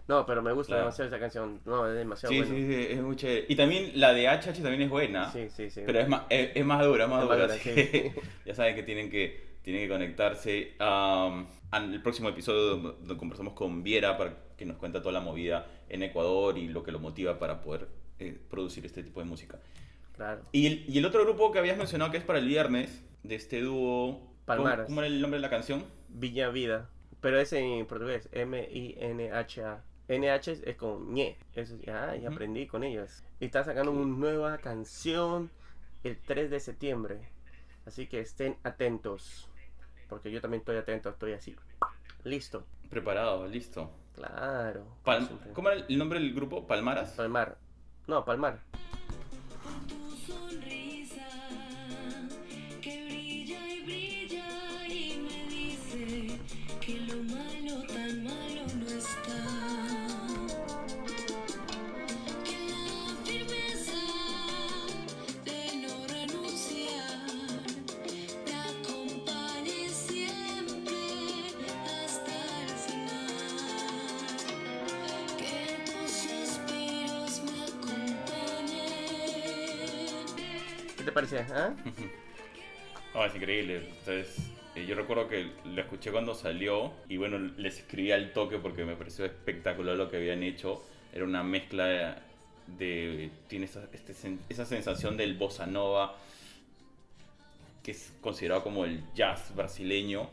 No, 0.08 0.24
pero 0.24 0.40
me 0.42 0.52
gusta 0.52 0.70
Claro. 0.70 0.82
demasiado 0.84 1.08
esa 1.08 1.18
canción. 1.18 1.60
No, 1.64 1.86
es 1.88 1.96
demasiado 1.96 2.32
Sí, 2.32 2.38
bueno. 2.40 2.54
sí, 2.54 2.66
sí, 2.66 2.86
es 2.90 3.02
muy 3.02 3.16
chévere. 3.16 3.46
Y 3.48 3.56
también 3.56 3.90
la 3.94 4.12
de 4.12 4.28
HH 4.28 4.62
también 4.62 4.82
es 4.82 4.90
buena. 4.90 5.32
Sí, 5.32 5.48
sí, 5.50 5.68
sí. 5.70 5.82
Pero 5.84 5.98
es 6.00 6.08
más, 6.08 6.22
es, 6.30 6.50
es 6.54 6.64
más 6.64 6.84
dura, 6.84 7.06
más 7.08 7.22
Es 7.24 7.28
más 7.28 7.36
dura. 7.38 7.46
dura, 7.48 7.58
sí. 7.58 7.70
que 7.70 8.12
ya 8.46 8.54
saben 8.54 8.74
que 8.76 8.82
tienen 8.84 9.10
que, 9.10 9.58
tienen 9.62 9.82
que 9.82 9.88
conectarse. 9.88 10.74
Um, 10.80 11.46
al 11.72 12.00
próximo 12.02 12.28
episodio 12.28 12.76
donde, 12.76 13.16
conversamos 13.16 13.54
con 13.54 13.82
Viera 13.82 14.16
para 14.16 14.34
que 14.56 14.64
nos 14.64 14.76
cuenta 14.76 15.00
toda 15.00 15.12
la 15.12 15.20
movida 15.20 15.66
en 15.88 16.02
Ecuador 16.04 16.56
y 16.56 16.68
lo 16.68 16.84
que 16.84 16.92
lo 16.92 17.00
motiva 17.00 17.38
para 17.40 17.60
poder 17.60 17.88
eh, 18.20 18.38
producir 18.48 18.86
este 18.86 19.02
tipo 19.02 19.18
de 19.20 19.26
música. 19.26 19.58
Claro. 20.14 20.42
Y 20.52 20.66
el, 20.66 20.84
y 20.88 20.98
el 20.98 21.04
otro 21.04 21.24
grupo 21.24 21.50
que 21.50 21.58
habías 21.58 21.76
mencionado 21.76 22.10
que 22.12 22.16
es 22.18 22.24
para 22.24 22.38
el 22.38 22.46
viernes, 22.46 23.04
de 23.24 23.34
este 23.34 23.60
dúo... 23.60 24.20
¿cómo- 24.20 24.36
Palmaras. 24.46 24.86
¿Cómo, 24.86 25.00
era 25.00 25.08
el 25.08 25.20
nombre 25.20 25.38
de 25.38 25.42
la 25.42 25.50
canción? 25.50 25.84
Viña 26.08 26.48
Vida. 26.50 26.88
Pero 27.20 27.40
es 27.40 27.52
en 27.52 27.84
portugués. 27.86 28.28
M-I-N-H-A. 28.30 29.82
NH 30.08 30.62
es 30.64 30.76
con 30.76 31.12
ñe. 31.12 31.36
Eso, 31.54 31.76
ya, 31.78 32.14
ya 32.16 32.28
Ujú. 32.28 32.34
aprendí 32.34 32.66
con 32.66 32.84
ellos. 32.84 33.22
Y 33.40 33.46
está 33.46 33.64
sacando 33.64 33.90
una 33.90 34.04
nueva 34.06 34.58
canción 34.58 35.50
el 36.04 36.18
3 36.18 36.50
de 36.50 36.60
septiembre. 36.60 37.28
Así 37.86 38.06
que 38.06 38.20
estén 38.20 38.56
atentos. 38.62 39.48
Porque 40.08 40.30
yo 40.30 40.40
también 40.40 40.60
estoy 40.60 40.76
atento, 40.76 41.10
estoy 41.10 41.32
así. 41.32 41.56
Listo. 42.24 42.64
Preparado, 42.90 43.46
listo. 43.46 43.90
Claro. 44.14 44.86
Pal-. 45.04 45.28
¿Cómo 45.52 45.70
era 45.70 45.84
el 45.88 45.98
nombre 45.98 46.18
del 46.20 46.32
grupo? 46.34 46.66
¿Palmaras? 46.66 47.10
Palmar. 47.12 47.58
No, 48.06 48.24
Palmar. 48.24 48.60
¿Ah? 81.34 81.74
No, 83.14 83.24
es 83.24 83.34
increíble. 83.34 83.88
Eh, 84.06 84.86
yo 84.86 84.94
recuerdo 84.94 85.28
que 85.28 85.50
lo 85.64 85.80
escuché 85.80 86.12
cuando 86.12 86.34
salió 86.34 86.92
y 87.08 87.16
bueno, 87.16 87.38
les 87.38 87.78
escribí 87.78 88.12
al 88.12 88.32
toque 88.32 88.58
porque 88.58 88.84
me 88.84 88.94
pareció 88.94 89.24
espectacular 89.24 89.96
lo 89.96 90.10
que 90.10 90.18
habían 90.18 90.42
hecho. 90.42 90.82
Era 91.12 91.24
una 91.24 91.42
mezcla 91.42 92.22
de... 92.66 93.30
tiene 93.48 93.64
esa, 93.64 93.88
este 93.92 94.14
esa 94.48 94.66
sensación 94.66 95.16
del 95.16 95.34
bossa 95.34 95.66
nova 95.66 96.16
que 97.82 97.92
es 97.92 98.12
considerado 98.20 98.64
como 98.64 98.84
el 98.84 99.04
jazz 99.14 99.54
brasileño, 99.54 100.28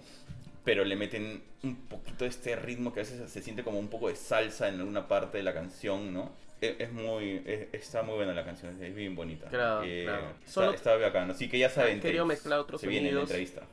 pero 0.65 0.83
le 0.83 0.95
meten 0.95 1.43
un 1.61 1.75
poquito 1.75 2.23
de 2.23 2.31
este 2.31 2.55
ritmo 2.55 2.91
que 2.91 3.01
a 3.01 3.03
veces 3.03 3.31
se 3.31 3.41
siente 3.43 3.63
como 3.63 3.77
un 3.77 3.89
poco 3.89 4.09
de 4.09 4.15
salsa 4.15 4.69
en 4.69 4.79
alguna 4.79 5.07
parte 5.07 5.37
de 5.37 5.43
la 5.43 5.53
canción, 5.53 6.11
¿no? 6.11 6.31
Es, 6.63 6.75
es 6.79 6.91
muy, 6.93 7.41
es- 7.45 7.67
está 7.73 8.03
muy 8.03 8.15
buena 8.15 8.33
la 8.33 8.45
canción, 8.45 8.81
es 8.81 8.95
bien 8.95 9.15
bonita. 9.15 9.49
Claro, 9.49 9.83
Eh, 9.83 10.03
claro. 10.05 10.29
Está, 10.39 10.51
Solo- 10.51 10.73
está 10.73 10.95
bacán, 10.95 11.29
así 11.31 11.49
que 11.49 11.59
ya 11.59 11.69
saben. 11.69 11.99
Tapes, 11.99 12.25
mezclar 12.25 12.59
otros 12.59 12.79
Se 12.79 12.87
viene 12.87 13.09
en 13.09 13.15
la 13.15 13.21
entrevista. 13.21 13.63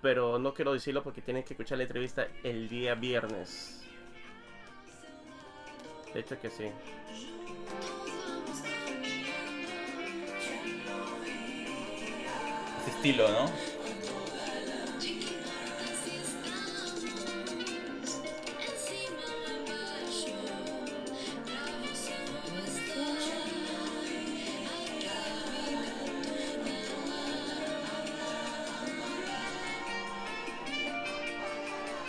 Pero 0.00 0.38
no 0.38 0.54
quiero 0.54 0.72
decirlo 0.72 1.02
porque 1.02 1.20
tienen 1.22 1.42
que 1.42 1.54
escuchar 1.54 1.78
la 1.78 1.84
entrevista 1.84 2.28
el 2.44 2.68
día 2.68 2.94
viernes. 2.94 3.82
De 6.14 6.20
hecho 6.20 6.40
que 6.40 6.50
sí. 6.50 6.64
Ese 12.82 12.90
estilo, 12.96 13.28
¿no? 13.28 13.50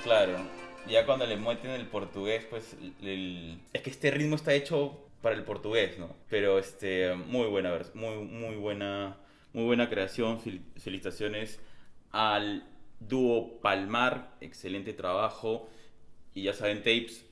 Claro. 0.03 0.37
Ya 0.89 1.05
cuando 1.05 1.25
le 1.27 1.37
meten 1.37 1.71
el 1.71 1.85
portugués, 1.87 2.45
pues 2.49 2.75
el- 3.01 3.59
es 3.71 3.81
que 3.81 3.89
este 3.91 4.09
ritmo 4.11 4.35
está 4.35 4.53
hecho 4.53 4.99
para 5.21 5.35
el 5.35 5.43
portugués, 5.43 5.99
¿no? 5.99 6.15
Pero 6.29 6.57
este 6.57 7.13
muy 7.13 7.47
buena 7.47 7.79
muy 7.93 8.15
muy 8.25 8.55
buena 8.55 9.17
muy 9.53 9.65
buena 9.65 9.89
creación. 9.89 10.39
Fel- 10.41 10.61
Felicitaciones 10.77 11.59
al 12.11 12.63
dúo 12.99 13.59
Palmar, 13.61 14.31
excelente 14.41 14.93
trabajo. 14.93 15.69
Y 16.33 16.43
ya 16.43 16.53
saben, 16.53 16.79
tapes. 16.79 17.25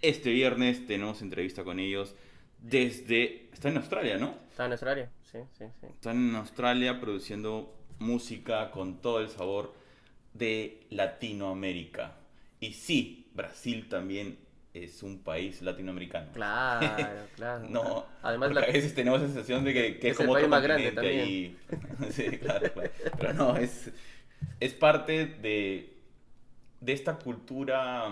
Este 0.00 0.30
viernes 0.30 0.86
tenemos 0.86 1.20
entrevista 1.22 1.64
con 1.64 1.78
ellos 1.78 2.14
desde 2.58 3.48
está 3.52 3.68
en 3.68 3.76
Australia, 3.76 4.16
¿no? 4.16 4.34
¿Está 4.50 4.64
en 4.64 4.70
nuestra 4.70 4.92
área? 4.92 5.10
Sí, 5.30 5.38
sí, 5.58 5.64
sí. 5.80 5.86
Están 5.88 6.30
en 6.30 6.36
Australia 6.36 7.00
produciendo 7.00 7.74
música 7.98 8.70
con 8.70 9.00
todo 9.00 9.20
el 9.20 9.28
sabor 9.28 9.74
de 10.34 10.86
Latinoamérica. 10.90 12.16
Y 12.60 12.72
sí, 12.74 13.30
Brasil 13.34 13.88
también 13.88 14.38
es 14.74 15.02
un 15.02 15.18
país 15.22 15.62
latinoamericano. 15.62 16.30
Claro, 16.32 17.30
claro. 17.32 17.68
No, 17.68 18.06
Además, 18.22 18.52
la- 18.52 18.62
a 18.62 18.66
veces 18.66 18.94
tenemos 18.94 19.20
la 19.20 19.26
sensación 19.28 19.64
de 19.64 19.72
que, 19.72 19.98
que 19.98 20.08
es, 20.08 20.14
Es 20.14 20.20
el 20.20 20.26
como 20.26 20.32
país 20.32 20.44
otro 20.44 20.48
más 20.48 20.62
grande 20.62 20.92
ahí. 21.00 21.56
sí, 22.10 22.38
claro, 22.38 22.72
claro. 22.72 22.90
Pero 23.18 23.34
no, 23.34 23.56
es, 23.56 23.90
es 24.60 24.74
parte 24.74 25.26
de, 25.26 25.94
de 26.80 26.92
esta 26.92 27.18
cultura 27.18 28.10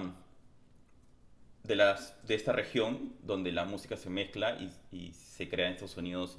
de, 1.65 1.77
las, 1.77 2.17
de 2.27 2.35
esta 2.35 2.53
región 2.53 3.15
donde 3.23 3.53
la 3.53 3.65
música 3.65 3.97
se 3.97 4.11
mezcla 4.11 4.57
y, 4.61 4.71
y 4.97 5.13
se 5.13 5.49
crean 5.49 5.73
estos 5.73 5.93
sonidos 5.93 6.39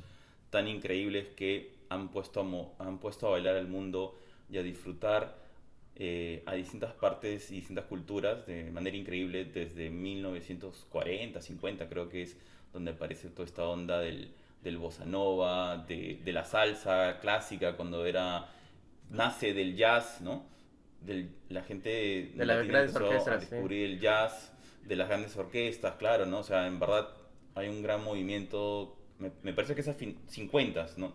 tan 0.49 0.67
increíbles 0.67 1.27
que 1.35 1.75
han 1.89 2.09
puesto 2.09 2.41
a, 2.79 2.83
han 2.85 2.99
puesto 2.99 3.27
a 3.27 3.31
bailar 3.31 3.55
al 3.55 3.67
mundo 3.67 4.17
y 4.49 4.57
a 4.57 4.63
disfrutar 4.63 5.40
eh, 6.03 6.41
a 6.47 6.55
distintas 6.55 6.93
partes 6.93 7.51
y 7.51 7.57
distintas 7.57 7.85
culturas 7.85 8.47
de 8.47 8.71
manera 8.71 8.97
increíble 8.97 9.45
desde 9.45 9.91
1940, 9.91 11.39
50 11.39 11.87
creo 11.87 12.09
que 12.09 12.23
es 12.23 12.37
donde 12.73 12.89
aparece 12.89 13.29
toda 13.29 13.45
esta 13.45 13.65
onda 13.65 13.99
del, 13.99 14.33
del 14.63 14.79
bossa 14.79 15.05
nova, 15.05 15.85
de, 15.87 16.19
de 16.25 16.33
la 16.33 16.43
salsa 16.43 17.19
clásica 17.21 17.77
cuando 17.77 18.03
era 18.03 18.49
nace 19.11 19.53
del 19.53 19.75
jazz, 19.75 20.21
¿no? 20.21 20.47
Del, 21.01 21.29
la 21.49 21.61
gente 21.61 22.31
De 22.33 22.45
las 22.47 22.65
grandes 22.65 22.95
orquestas, 22.95 23.27
a 23.27 23.39
sí. 23.39 23.51
descubrir 23.51 23.85
el 23.85 23.99
jazz, 23.99 24.53
de 24.83 24.95
las 24.95 25.07
grandes 25.07 25.37
orquestas, 25.37 25.97
claro, 25.97 26.25
¿no? 26.25 26.39
O 26.39 26.43
sea, 26.43 26.65
en 26.65 26.79
verdad 26.79 27.09
hay 27.53 27.69
un 27.69 27.83
gran 27.83 28.03
movimiento, 28.03 28.97
me, 29.19 29.29
me 29.43 29.53
parece 29.53 29.75
que 29.75 29.81
es 29.81 29.87
a 29.87 29.93
fin, 29.93 30.17
50, 30.27 30.87
¿no? 30.97 31.13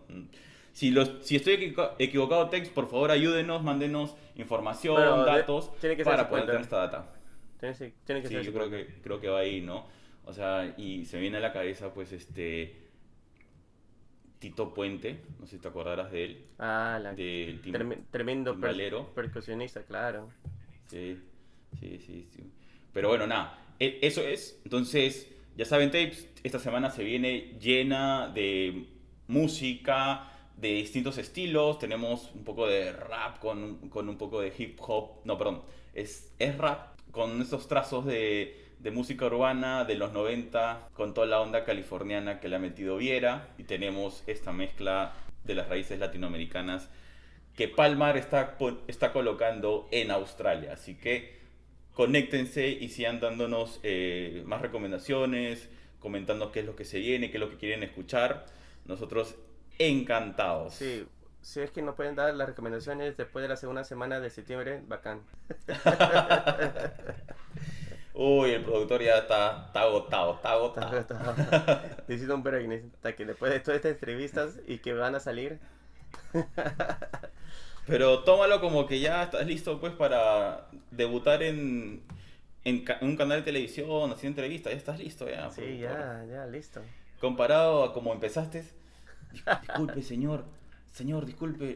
Si, 0.77 0.91
los, 0.91 1.09
si 1.21 1.35
estoy 1.35 1.55
equivoca- 1.55 1.95
equivocado, 1.97 2.49
Tex, 2.51 2.69
por 2.69 2.87
favor 2.87 3.09
ayúdenos, 3.09 3.63
mándenos 3.63 4.15
información, 4.35 4.95
de- 5.25 5.31
datos, 5.31 5.71
tiene 5.79 5.95
que 5.97 6.03
ser 6.03 6.11
para 6.13 6.25
50. 6.25 6.29
poder 6.29 6.45
tener 6.45 6.61
esta 6.61 6.77
data. 6.77 7.13
Tiene, 7.59 7.75
que- 7.75 7.93
tiene 8.05 8.21
que 8.21 8.27
Sí, 8.27 8.33
ser 8.35 8.43
yo 8.43 8.53
creo 8.53 8.69
que, 8.69 8.85
creo 9.01 9.19
que 9.19 9.27
va 9.27 9.39
ahí, 9.39 9.59
¿no? 9.61 9.87
O 10.25 10.33
sea, 10.33 10.75
y 10.77 11.03
se 11.05 11.15
me 11.15 11.23
viene 11.23 11.37
a 11.37 11.39
la 11.39 11.51
cabeza, 11.51 11.91
pues, 11.95 12.11
este... 12.11 12.75
Tito 14.37 14.71
Puente, 14.75 15.19
no 15.39 15.47
sé 15.47 15.55
si 15.55 15.61
te 15.63 15.67
acordarás 15.67 16.11
de 16.11 16.25
él, 16.25 16.45
Ah, 16.59 16.99
la... 17.01 17.15
del 17.15 17.59
tim- 17.59 17.73
trem- 17.73 18.03
tremendo 18.11 18.51
timbalero. 18.51 19.07
percusionista, 19.15 19.81
claro. 19.81 20.29
Sí, 20.91 21.17
sí, 21.79 21.97
sí, 21.97 22.27
sí. 22.35 22.43
Pero 22.93 23.07
bueno, 23.07 23.25
nada, 23.25 23.57
e- 23.79 23.97
eso 24.03 24.21
es. 24.21 24.61
Entonces, 24.63 25.27
ya 25.55 25.65
saben, 25.65 25.89
Tapes, 25.89 26.29
esta 26.43 26.59
semana 26.59 26.91
se 26.91 27.03
viene 27.03 27.57
llena 27.59 28.27
de 28.29 28.85
música, 29.27 30.31
de 30.57 30.69
distintos 30.69 31.17
estilos. 31.17 31.79
Tenemos 31.79 32.31
un 32.33 32.43
poco 32.43 32.67
de 32.67 32.91
rap 32.91 33.39
con, 33.39 33.89
con 33.89 34.09
un 34.09 34.17
poco 34.17 34.41
de 34.41 34.53
hip 34.57 34.79
hop. 34.81 35.21
No, 35.23 35.37
perdón, 35.37 35.61
es, 35.93 36.33
es 36.39 36.57
rap 36.57 36.99
con 37.11 37.41
estos 37.41 37.67
trazos 37.67 38.05
de, 38.05 38.65
de 38.79 38.91
música 38.91 39.25
urbana 39.25 39.85
de 39.85 39.95
los 39.95 40.11
90, 40.11 40.89
con 40.93 41.13
toda 41.13 41.27
la 41.27 41.39
onda 41.41 41.63
californiana 41.63 42.39
que 42.39 42.49
le 42.49 42.57
ha 42.57 42.59
metido 42.59 42.97
Viera. 42.97 43.47
Y 43.57 43.63
tenemos 43.63 44.23
esta 44.27 44.51
mezcla 44.51 45.13
de 45.43 45.55
las 45.55 45.69
raíces 45.69 45.99
latinoamericanas 45.99 46.89
que 47.55 47.67
Palmar 47.67 48.17
está, 48.17 48.55
está 48.87 49.11
colocando 49.11 49.87
en 49.91 50.11
Australia. 50.11 50.73
Así 50.73 50.95
que 50.95 51.37
conéctense 51.93 52.69
y 52.69 52.89
sigan 52.89 53.19
dándonos 53.19 53.79
eh, 53.81 54.43
más 54.45 54.61
recomendaciones, 54.61 55.67
comentando 55.99 56.51
qué 56.51 56.59
es 56.59 56.65
lo 56.65 56.75
que 56.75 56.85
se 56.85 56.99
viene, 56.99 57.31
qué 57.31 57.37
es 57.37 57.41
lo 57.41 57.49
que 57.49 57.57
quieren 57.57 57.81
escuchar. 57.81 58.45
Nosotros 58.85 59.35
encantados. 59.79 60.73
Sí, 60.73 61.07
si 61.41 61.61
es 61.61 61.71
que 61.71 61.81
nos 61.81 61.95
pueden 61.95 62.15
dar 62.15 62.33
las 62.33 62.47
recomendaciones 62.47 63.15
después 63.17 63.43
de 63.43 63.49
la 63.49 63.55
segunda 63.57 63.83
semana 63.83 64.19
de 64.19 64.29
septiembre, 64.29 64.81
bacán. 64.87 65.21
Uy, 68.13 68.51
el 68.51 68.63
productor 68.63 69.03
ya 69.03 69.19
está, 69.19 69.65
está 69.67 69.81
agotado, 69.81 70.33
está 70.33 70.51
agotado. 70.53 71.05
Necesito 72.07 72.33
un 72.33 72.41
break, 72.43 72.67
necesita 72.67 73.15
que 73.15 73.25
después 73.25 73.51
de 73.51 73.59
todas 73.59 73.75
estas 73.75 73.91
entrevistas 73.91 74.59
y 74.67 74.79
que 74.79 74.93
van 74.93 75.13
a 75.15 75.19
salir, 75.19 75.59
Pero 77.85 78.23
tómalo 78.23 78.59
como 78.59 78.85
que 78.85 78.99
ya 78.99 79.23
estás 79.23 79.45
listo 79.45 79.79
pues 79.79 79.93
para 79.93 80.67
debutar 80.91 81.41
en, 81.43 82.01
en 82.65 82.83
ca- 82.83 82.97
un 83.01 83.15
canal 83.15 83.39
de 83.39 83.43
televisión, 83.45 84.11
haciendo 84.11 84.41
entrevistas, 84.41 84.73
ya 84.73 84.77
estás 84.77 84.99
listo 84.99 85.29
ya. 85.29 85.49
sí, 85.51 85.61
productor. 85.61 85.79
ya, 85.79 86.25
ya, 86.29 86.45
listo. 86.47 86.81
Comparado 87.21 87.83
a 87.85 87.93
como 87.93 88.11
empezaste, 88.13 88.59
"Dis- 88.63 88.73
disculpe 89.61 90.01
señor, 90.01 90.43
señor, 90.91 91.25
disculpe, 91.25 91.75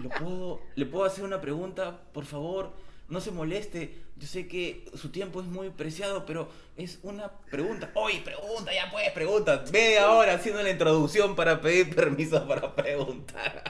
¿lo 0.00 0.08
puedo, 0.10 0.60
¿le 0.74 0.86
puedo 0.86 1.04
hacer 1.04 1.24
una 1.24 1.40
pregunta, 1.40 1.98
por 2.12 2.24
favor? 2.24 2.72
No 3.08 3.20
se 3.20 3.30
moleste, 3.30 3.94
yo 4.16 4.26
sé 4.26 4.48
que 4.48 4.84
su 4.94 5.10
tiempo 5.10 5.40
es 5.40 5.46
muy 5.46 5.70
preciado, 5.70 6.26
pero 6.26 6.48
es 6.76 6.98
una 7.04 7.30
pregunta. 7.50 7.90
Oye, 7.94 8.20
pregunta, 8.24 8.72
ya 8.74 8.90
puedes, 8.90 9.12
pregunta. 9.12 9.62
Media 9.72 10.10
hora 10.10 10.34
haciendo 10.34 10.60
la 10.62 10.70
introducción 10.70 11.36
para 11.36 11.60
pedir 11.60 11.94
permiso 11.94 12.44
para 12.48 12.74
preguntar. 12.74 13.62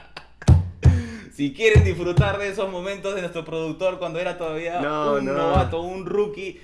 Si 1.34 1.52
quieren 1.52 1.84
disfrutar 1.84 2.38
de 2.38 2.48
esos 2.48 2.70
momentos 2.70 3.14
de 3.14 3.20
nuestro 3.20 3.44
productor 3.44 3.98
cuando 3.98 4.18
era 4.18 4.38
todavía 4.38 4.80
No, 4.80 5.14
un 5.16 5.26
no. 5.26 5.34
novato, 5.34 5.82
un 5.82 6.06
rookie, 6.06 6.58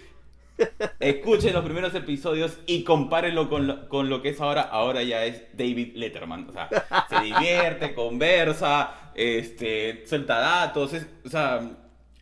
escuchen 1.00 1.52
los 1.52 1.64
primeros 1.64 1.94
episodios 1.94 2.58
y 2.66 2.84
compárenlo 2.84 3.48
con 3.48 3.66
lo, 3.66 3.88
con 3.88 4.08
lo 4.08 4.22
que 4.22 4.30
es 4.30 4.40
ahora. 4.40 4.62
Ahora 4.62 5.02
ya 5.02 5.24
es 5.24 5.42
David 5.52 5.96
Letterman. 5.96 6.48
O 6.48 6.52
sea, 6.52 6.68
se 7.08 7.20
divierte, 7.20 7.94
conversa, 7.96 9.12
este, 9.14 10.04
suelta 10.06 10.38
datos. 10.38 10.92
o 11.24 11.28
sea, 11.28 11.70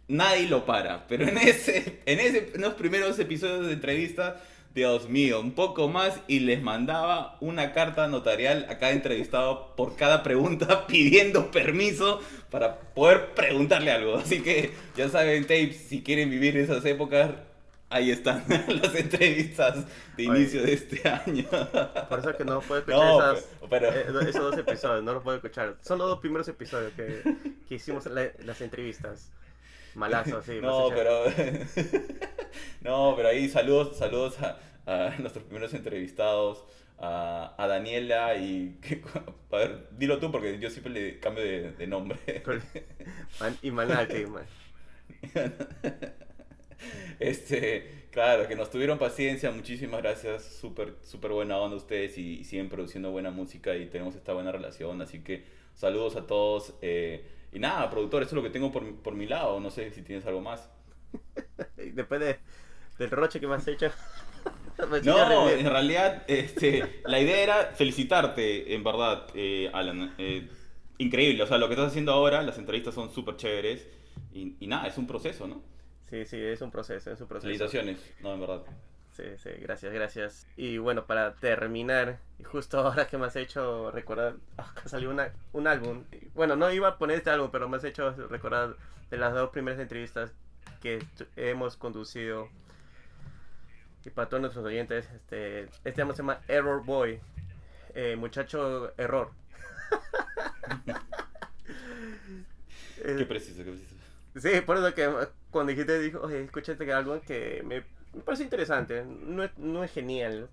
nadie 0.09 0.49
lo 0.49 0.65
para. 0.67 1.07
Pero 1.07 1.29
en, 1.29 1.39
ese, 1.39 2.01
en, 2.07 2.21
ese, 2.21 2.53
en 2.55 2.73
primeros 2.75 3.19
episodios 3.19 3.67
de 3.67 3.73
entrevista, 3.73 4.41
Dios 4.75 5.09
mío, 5.09 5.41
un 5.41 5.53
poco 5.53 5.89
más 5.89 6.21
y 6.29 6.41
les 6.41 6.63
mandaba 6.63 7.37
una 7.41 7.73
carta 7.73 8.07
notarial 8.07 8.67
a 8.69 8.79
cada 8.79 8.93
entrevistado 8.93 9.75
por 9.75 9.97
cada 9.97 10.23
pregunta 10.23 10.87
pidiendo 10.89 11.51
permiso 11.51 12.21
para 12.51 12.79
poder 12.79 13.35
preguntarle 13.35 13.91
algo. 13.91 14.17
Así 14.17 14.43
que 14.43 14.71
ya 14.97 15.09
saben, 15.09 15.43
tapes, 15.43 15.77
si 15.89 16.03
quieren 16.03 16.31
vivir 16.31 16.57
esas 16.57 16.85
épocas, 16.85 17.31
ahí 17.91 18.11
están 18.11 18.45
las 18.83 18.95
entrevistas 18.95 19.85
de 20.17 20.29
Oye. 20.29 20.41
inicio 20.41 20.63
de 20.63 20.73
este 20.73 21.09
año. 21.09 21.45
Por 22.09 22.19
eso 22.21 22.31
es 22.31 22.37
que 22.37 22.45
no 22.45 22.61
puedo 22.61 22.81
escuchar 22.81 22.99
No, 23.01 23.33
esas, 23.33 23.49
pero- 23.69 23.89
eh, 23.89 24.29
esos 24.29 24.43
dos 24.43 24.57
episodios, 24.67 25.05
no 25.05 25.13
los 25.15 25.23
puedo 25.23 25.37
escuchar. 25.37 25.77
Son 25.83 25.99
los 25.99 26.09
dos 26.09 26.21
primeros 26.21 26.49
episodios 26.49 26.93
que, 26.95 27.23
que 27.69 27.75
hicimos 27.75 28.07
la- 28.07 28.31
las 28.45 28.61
entrevistas. 28.61 29.31
Malazo, 29.97 30.41
sí. 30.43 30.61
No, 30.63 30.89
pero. 30.91 31.25
no, 32.83 33.15
pero 33.17 33.29
ahí 33.29 33.49
saludos, 33.49 33.97
saludos 33.99 34.37
a, 34.41 34.57
a 34.87 35.17
nuestros 35.19 35.45
primeros 35.45 35.75
entrevistados, 35.75 36.65
a, 36.99 37.55
a 37.59 37.67
Daniela 37.67 38.37
y. 38.37 38.79
que- 38.81 39.03
a 39.51 39.57
ver, 39.57 39.89
dilo 39.99 40.19
tú 40.21 40.31
porque 40.31 40.61
yo 40.61 40.71
siempre 40.71 40.93
le 40.93 41.19
cambio 41.19 41.43
de, 41.43 41.73
de 41.73 41.87
nombre. 41.89 42.19
y 43.63 43.71
Manate, 43.73 44.27
man. 44.29 44.45
Este, 47.21 48.07
claro, 48.11 48.49
que 48.49 48.57
nos 48.57 48.71
tuvieron 48.71 48.99
paciencia, 48.99 49.51
muchísimas 49.51 50.03
gracias, 50.03 50.45
súper, 50.45 50.95
súper 51.03 51.33
buena 51.33 51.59
onda 51.59 51.77
ustedes 51.77 52.17
y, 52.19 52.41
y 52.41 52.45
siguen 52.45 52.69
produciendo 52.69 53.11
buena 53.11 53.31
música 53.31 53.77
y 53.77 53.87
tenemos 53.87 54.15
esta 54.15 54.33
buena 54.33 54.53
relación, 54.53 55.01
así 55.03 55.21
que 55.23 55.45
saludos 55.75 56.17
a 56.17 56.27
todos. 56.27 56.75
eh, 56.83 57.25
y 57.53 57.59
nada, 57.59 57.91
productor, 57.91 58.23
eso 58.23 58.31
es 58.31 58.37
lo 58.37 58.43
que 58.43 58.51
tengo 58.51 58.71
por, 58.73 58.83
mi- 58.85 58.93
por 58.93 59.15
mi 59.15 59.27
lado, 59.27 59.61
no 59.61 59.71
sé 59.71 59.91
si 59.93 60.03
tienes 60.03 60.25
algo 60.27 60.41
más. 60.41 60.71
Después 61.77 62.21
de, 62.21 62.41
del 62.99 63.11
roche 63.11 63.41
que 63.41 63.47
me 63.47 63.55
has 63.57 63.67
hecho. 63.69 63.91
No, 65.01 65.49
en 65.49 65.67
realidad, 65.71 66.25
este, 66.29 67.03
la 67.07 67.21
idea 67.21 67.43
era 67.43 67.73
felicitarte, 67.75 68.75
en 68.75 68.85
verdad, 68.85 69.27
eh, 69.35 69.71
Alan. 69.73 70.15
Eh, 70.19 70.47
increíble, 70.99 71.43
o 71.43 71.47
sea, 71.47 71.57
lo 71.59 71.69
que 71.69 71.75
estás 71.75 71.89
haciendo 71.91 72.13
ahora, 72.13 72.43
las 72.43 72.59
entrevistas 72.59 72.95
son 72.95 73.11
súper 73.11 73.37
chéveres. 73.37 73.87
Y, 74.33 74.57
y 74.61 74.67
nada, 74.67 74.87
es 74.89 74.99
un 74.99 75.07
proceso, 75.07 75.47
¿no? 75.49 75.63
Sí, 76.11 76.25
sí, 76.27 76.43
es 76.43 76.61
un 76.61 76.73
proceso, 76.73 77.13
es 77.13 77.21
un 77.21 77.29
proceso. 77.29 77.47
Felicitaciones, 77.47 78.01
no, 78.21 78.35
en 78.35 78.41
verdad. 78.41 78.63
Sí, 79.13 79.23
sí, 79.37 79.51
gracias, 79.61 79.93
gracias. 79.93 80.47
Y 80.57 80.79
bueno, 80.79 81.07
para 81.07 81.35
terminar, 81.37 82.19
y 82.39 82.43
justo 82.43 82.79
ahora 82.87 83.07
que 83.07 83.17
me 83.17 83.27
has 83.27 83.37
hecho 83.37 83.93
recordar, 83.93 84.35
ah, 84.59 84.75
que 84.83 84.89
salió 84.89 85.11
una, 85.11 85.33
un 85.53 85.69
álbum. 85.69 86.05
Bueno, 86.35 86.57
no 86.57 86.71
iba 86.73 86.89
a 86.89 86.99
poner 86.99 87.19
este 87.19 87.31
álbum, 87.31 87.51
pero 87.53 87.69
me 87.69 87.77
has 87.77 87.85
hecho 87.85 88.11
recordar 88.29 88.77
de 89.09 89.17
las 89.19 89.33
dos 89.35 89.51
primeras 89.51 89.79
entrevistas 89.79 90.33
que 90.83 90.99
hemos 91.37 91.77
conducido. 91.77 92.49
Y 94.05 94.11
para 94.11 94.29
todos 94.29 94.41
nuestros 94.41 94.65
oyentes, 94.65 95.09
este, 95.15 95.69
este 95.85 96.01
álbum 96.03 96.17
se 96.17 96.23
llama 96.23 96.41
Error 96.49 96.85
Boy, 96.85 97.21
eh, 97.95 98.17
muchacho 98.17 98.93
error. 98.99 99.31
Qué 103.03 103.27
preciso, 103.27 103.65
qué 103.65 103.71
preciso. 103.71 104.00
Sí, 104.37 104.61
por 104.65 104.77
eso 104.77 104.95
que 104.95 105.09
cuando 105.51 105.71
dijiste, 105.71 105.99
dijo, 105.99 106.21
oye, 106.21 106.45
escucha 106.45 106.73
este 106.73 106.93
álbum 106.93 107.21
que 107.21 107.63
me, 107.65 107.85
me 108.13 108.23
parece 108.23 108.45
interesante. 108.45 109.05
No 109.05 109.43
es, 109.43 109.57
no 109.59 109.83
es 109.85 109.93
genial. 109.93 110.49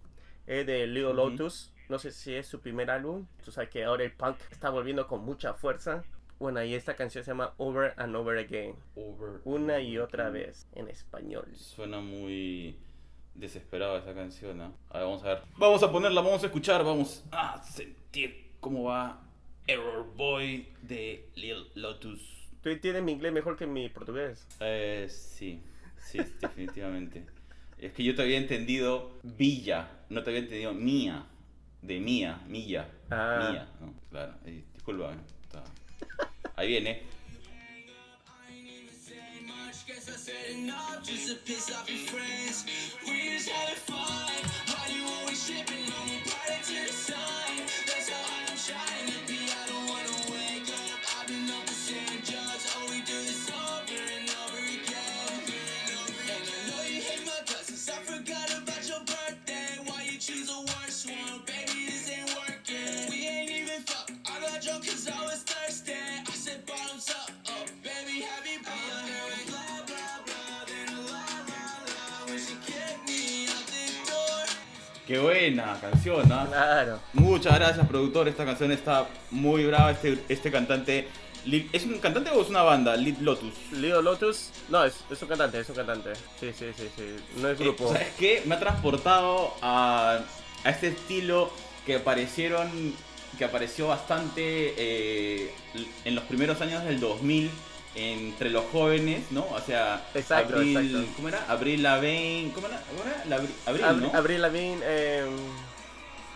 Es 0.46 0.66
de 0.66 0.88
Little. 0.88 1.14
Lotus. 1.14 1.74
No 1.90 2.00
sé 2.00 2.12
si 2.12 2.34
es 2.34 2.48
su 2.48 2.60
primer 2.60 2.90
álbum. 2.90 3.28
Tú 3.44 3.52
sabes 3.52 3.70
que 3.70 3.84
ahora 3.84 4.04
el 4.04 4.12
punk 4.12 4.38
está 4.52 4.70
volviendo 4.70 5.08
con 5.08 5.24
mucha 5.24 5.54
fuerza. 5.54 6.04
Bueno, 6.40 6.64
y 6.64 6.76
esta 6.76 6.96
canción 6.96 7.24
se 7.24 7.32
llama 7.32 7.54
Over 7.58 7.94
and 7.98 8.16
Over 8.16 8.38
Again. 8.38 8.76
Over. 8.96 9.42
Una 9.46 9.80
y 9.80 9.98
otra 9.98 10.30
vez 10.30 10.68
en 10.74 10.88
español. 10.88 11.48
Suena 11.56 12.00
muy 12.00 12.78
desesperada 13.34 14.00
esa 14.00 14.14
canción, 14.14 14.58
¿no? 14.58 14.74
A 14.90 14.98
ver, 14.98 15.08
vamos 15.08 15.24
a 15.24 15.28
ver. 15.30 15.42
Vamos 15.58 15.84
a 15.84 15.92
ponerla, 15.92 16.22
vamos 16.22 16.44
a 16.44 16.48
escuchar, 16.48 16.84
vamos 16.84 17.24
a 17.32 17.64
sentir 17.64 18.52
cómo 18.60 18.84
va 18.84 19.22
Error 19.66 20.06
Boy 20.16 20.68
de 20.82 21.30
Lil 21.36 21.70
Lotus. 21.76 22.37
Tú 22.68 22.72
entiendes 22.74 23.02
mi 23.02 23.14
inglés 23.14 23.32
mejor 23.32 23.56
que 23.56 23.66
mi 23.66 23.88
portugués. 23.88 24.46
Eh, 24.60 25.08
sí, 25.10 25.62
sí, 26.06 26.18
definitivamente. 26.42 27.26
Es 27.78 27.94
que 27.94 28.04
yo 28.04 28.14
te 28.14 28.24
había 28.24 28.38
entendido 28.38 29.18
Villa, 29.24 29.88
no 30.10 30.22
te 30.22 30.32
había 30.32 30.42
entendido 30.42 30.74
Mía, 30.74 31.26
de 31.82 32.02
Mía, 32.02 32.42
Milla, 32.46 32.90
Ah. 33.10 33.48
Mía, 33.50 33.70
¿no? 33.80 33.94
Claro, 34.10 34.34
eh, 34.46 34.66
disculpa. 34.74 35.14
está- 35.46 35.64
Ahí 36.58 36.68
viene. 36.68 37.04
Qué 75.08 75.18
buena 75.20 75.80
canción, 75.80 76.28
¿no? 76.28 76.48
Claro. 76.48 77.00
Muchas 77.14 77.56
gracias, 77.56 77.88
productor. 77.88 78.28
Esta 78.28 78.44
canción 78.46 78.72
está 78.74 79.08
muy 79.32 79.66
brava. 79.66 79.92
Este, 79.92 80.20
este 80.28 80.52
cantante. 80.52 81.08
¿Es 81.72 81.86
un 81.86 81.98
cantante 82.00 82.30
o 82.32 82.42
es 82.42 82.50
una 82.50 82.62
banda? 82.64 82.96
Lil 82.98 83.16
Lotus. 83.22 83.54
Little 83.72 84.02
Lotus. 84.02 84.50
No, 84.68 84.84
es, 84.84 84.96
es 85.10 85.22
un 85.22 85.30
cantante, 85.30 85.60
es 85.62 85.70
un 85.70 85.76
cantante. 85.76 86.14
Sí, 86.40 86.52
sí, 86.58 86.66
sí, 86.76 86.90
sí. 86.98 87.16
No 87.38 87.48
es 87.50 87.60
Eh, 87.60 87.64
grupo. 87.64 87.88
¿Sabes 87.94 88.10
qué? 88.20 88.44
Me 88.46 88.56
ha 88.56 88.60
transportado 88.60 89.54
a, 89.62 90.20
a 90.66 90.70
este 90.70 90.88
estilo 90.90 91.52
que 91.86 91.96
aparecieron. 91.96 92.70
Que 93.38 93.46
apareció 93.46 93.88
bastante 93.88 94.74
eh, 94.78 95.52
en 96.06 96.16
los 96.16 96.24
primeros 96.26 96.60
años 96.60 96.84
del 96.84 97.00
2000 97.00 97.50
entre 98.00 98.50
los 98.52 98.66
jóvenes, 98.66 99.32
¿no? 99.32 99.46
O 99.48 99.60
sea, 99.60 100.08
Exacto, 100.14 100.56
Abril, 100.58 100.78
exacto. 100.78 101.14
¿cómo 101.16 101.28
era? 101.30 101.46
Abril 101.50 101.82
Lavigne, 101.84 102.52
¿cómo 102.54 102.68
era? 102.68 102.82
¿Cómo 102.90 103.04
era? 103.10 103.26
La 103.26 103.36
Abril, 103.38 103.84
Ab- 103.86 103.98
¿no? 104.02 104.12
Avril 104.18 104.42
Lavigne, 104.42 104.80
eh, 104.84 105.26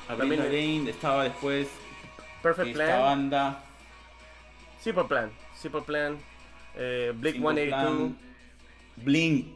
Abril 0.10 0.30
Lavigne. 0.30 0.44
Lavigne 0.46 0.90
estaba 0.90 1.24
después 1.26 1.68
Perfect 2.42 2.70
esta 2.70 2.86
Plan. 2.86 3.02
banda. 3.02 3.64
Simple 4.80 5.04
Plan. 5.04 5.32
Simple 5.56 5.82
Plan, 5.82 6.18
eh, 6.76 7.14
Blink 7.16 7.36
Simple 7.36 7.54
182, 7.54 7.70
Plan, 7.70 8.18
Blink. 8.98 9.48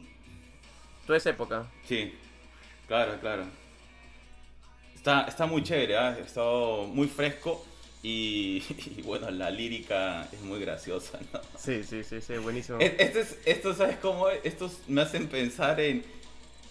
toda 1.08 1.18
esa 1.18 1.30
época. 1.32 1.66
Sí, 1.88 2.14
claro, 2.88 3.20
claro. 3.20 3.46
Está, 4.94 5.26
está 5.28 5.46
muy 5.48 5.64
chévere, 5.64 5.98
¿ah? 5.98 6.16
está 6.24 6.42
muy 6.88 7.08
fresco 7.08 7.66
y, 8.08 8.64
y 8.98 9.02
bueno, 9.02 9.32
la 9.32 9.50
lírica 9.50 10.28
es 10.32 10.42
muy 10.42 10.60
graciosa, 10.60 11.20
¿no? 11.34 11.40
Sí, 11.58 11.84
sí, 11.84 12.04
sí, 12.04 12.22
sí, 12.22 12.34
buenísimo. 12.38 12.80
E- 12.80 12.96
Esto, 13.00 13.20
es, 13.20 13.38
esto, 13.46 13.74
¿sabes 13.74 13.98
cómo? 13.98 14.30
Estos 14.30 14.80
me 14.88 15.02
hacen 15.02 15.28
pensar 15.28 15.80
en 15.80 16.04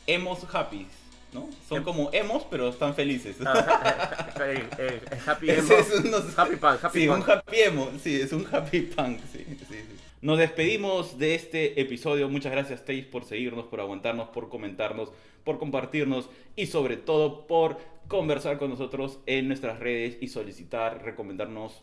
emos 0.07 0.41
happy, 0.53 0.87
¿no? 1.33 1.49
Son 1.69 1.83
como 1.83 2.11
emos, 2.13 2.45
pero 2.51 2.69
están 2.69 2.95
felices. 2.95 3.37
Ah, 3.45 4.29
eh, 4.41 4.63
eh, 4.79 5.01
eh, 5.11 5.19
happy 5.27 5.51
Ese 5.51 5.75
emo. 5.75 5.83
es 5.83 6.05
unos- 6.05 6.39
Happy 6.39 6.57
Punk, 6.57 6.85
Happy 6.85 7.01
sí, 7.01 7.07
Punk. 7.09 7.25
un 7.25 7.31
happy 7.33 7.57
emo, 7.61 7.91
sí, 8.03 8.21
es 8.21 8.33
un 8.33 8.47
happy 8.53 8.81
punk, 8.83 9.19
sí, 9.33 9.45
sí, 9.49 9.59
sí. 9.69 9.77
Nos 10.23 10.39
despedimos 10.39 11.19
de 11.19 11.35
este 11.35 11.81
episodio. 11.81 12.29
Muchas 12.31 12.53
gracias, 12.53 12.81
Taze, 12.85 13.03
por 13.03 13.25
seguirnos, 13.27 13.67
por 13.67 13.81
aguantarnos, 13.81 14.29
por 14.29 14.49
comentarnos, 14.49 15.11
por 15.45 15.59
compartirnos 15.59 16.31
y 16.57 16.67
sobre 16.67 16.97
todo 16.97 17.47
por 17.47 17.77
conversar 18.09 18.59
con 18.59 18.71
nosotros 18.71 19.21
en 19.27 19.49
nuestras 19.49 19.79
redes 19.79 20.19
y 20.21 20.29
solicitar, 20.29 21.03
recomendarnos 21.03 21.83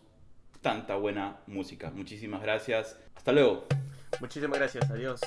tanta 0.62 0.96
buena 0.96 1.42
música. 1.48 1.92
Muchísimas 1.92 2.42
gracias. 2.42 3.00
Hasta 3.16 3.32
luego. 3.32 3.66
Muchísimas 4.20 4.60
gracias, 4.60 4.90
adiós. 4.90 5.22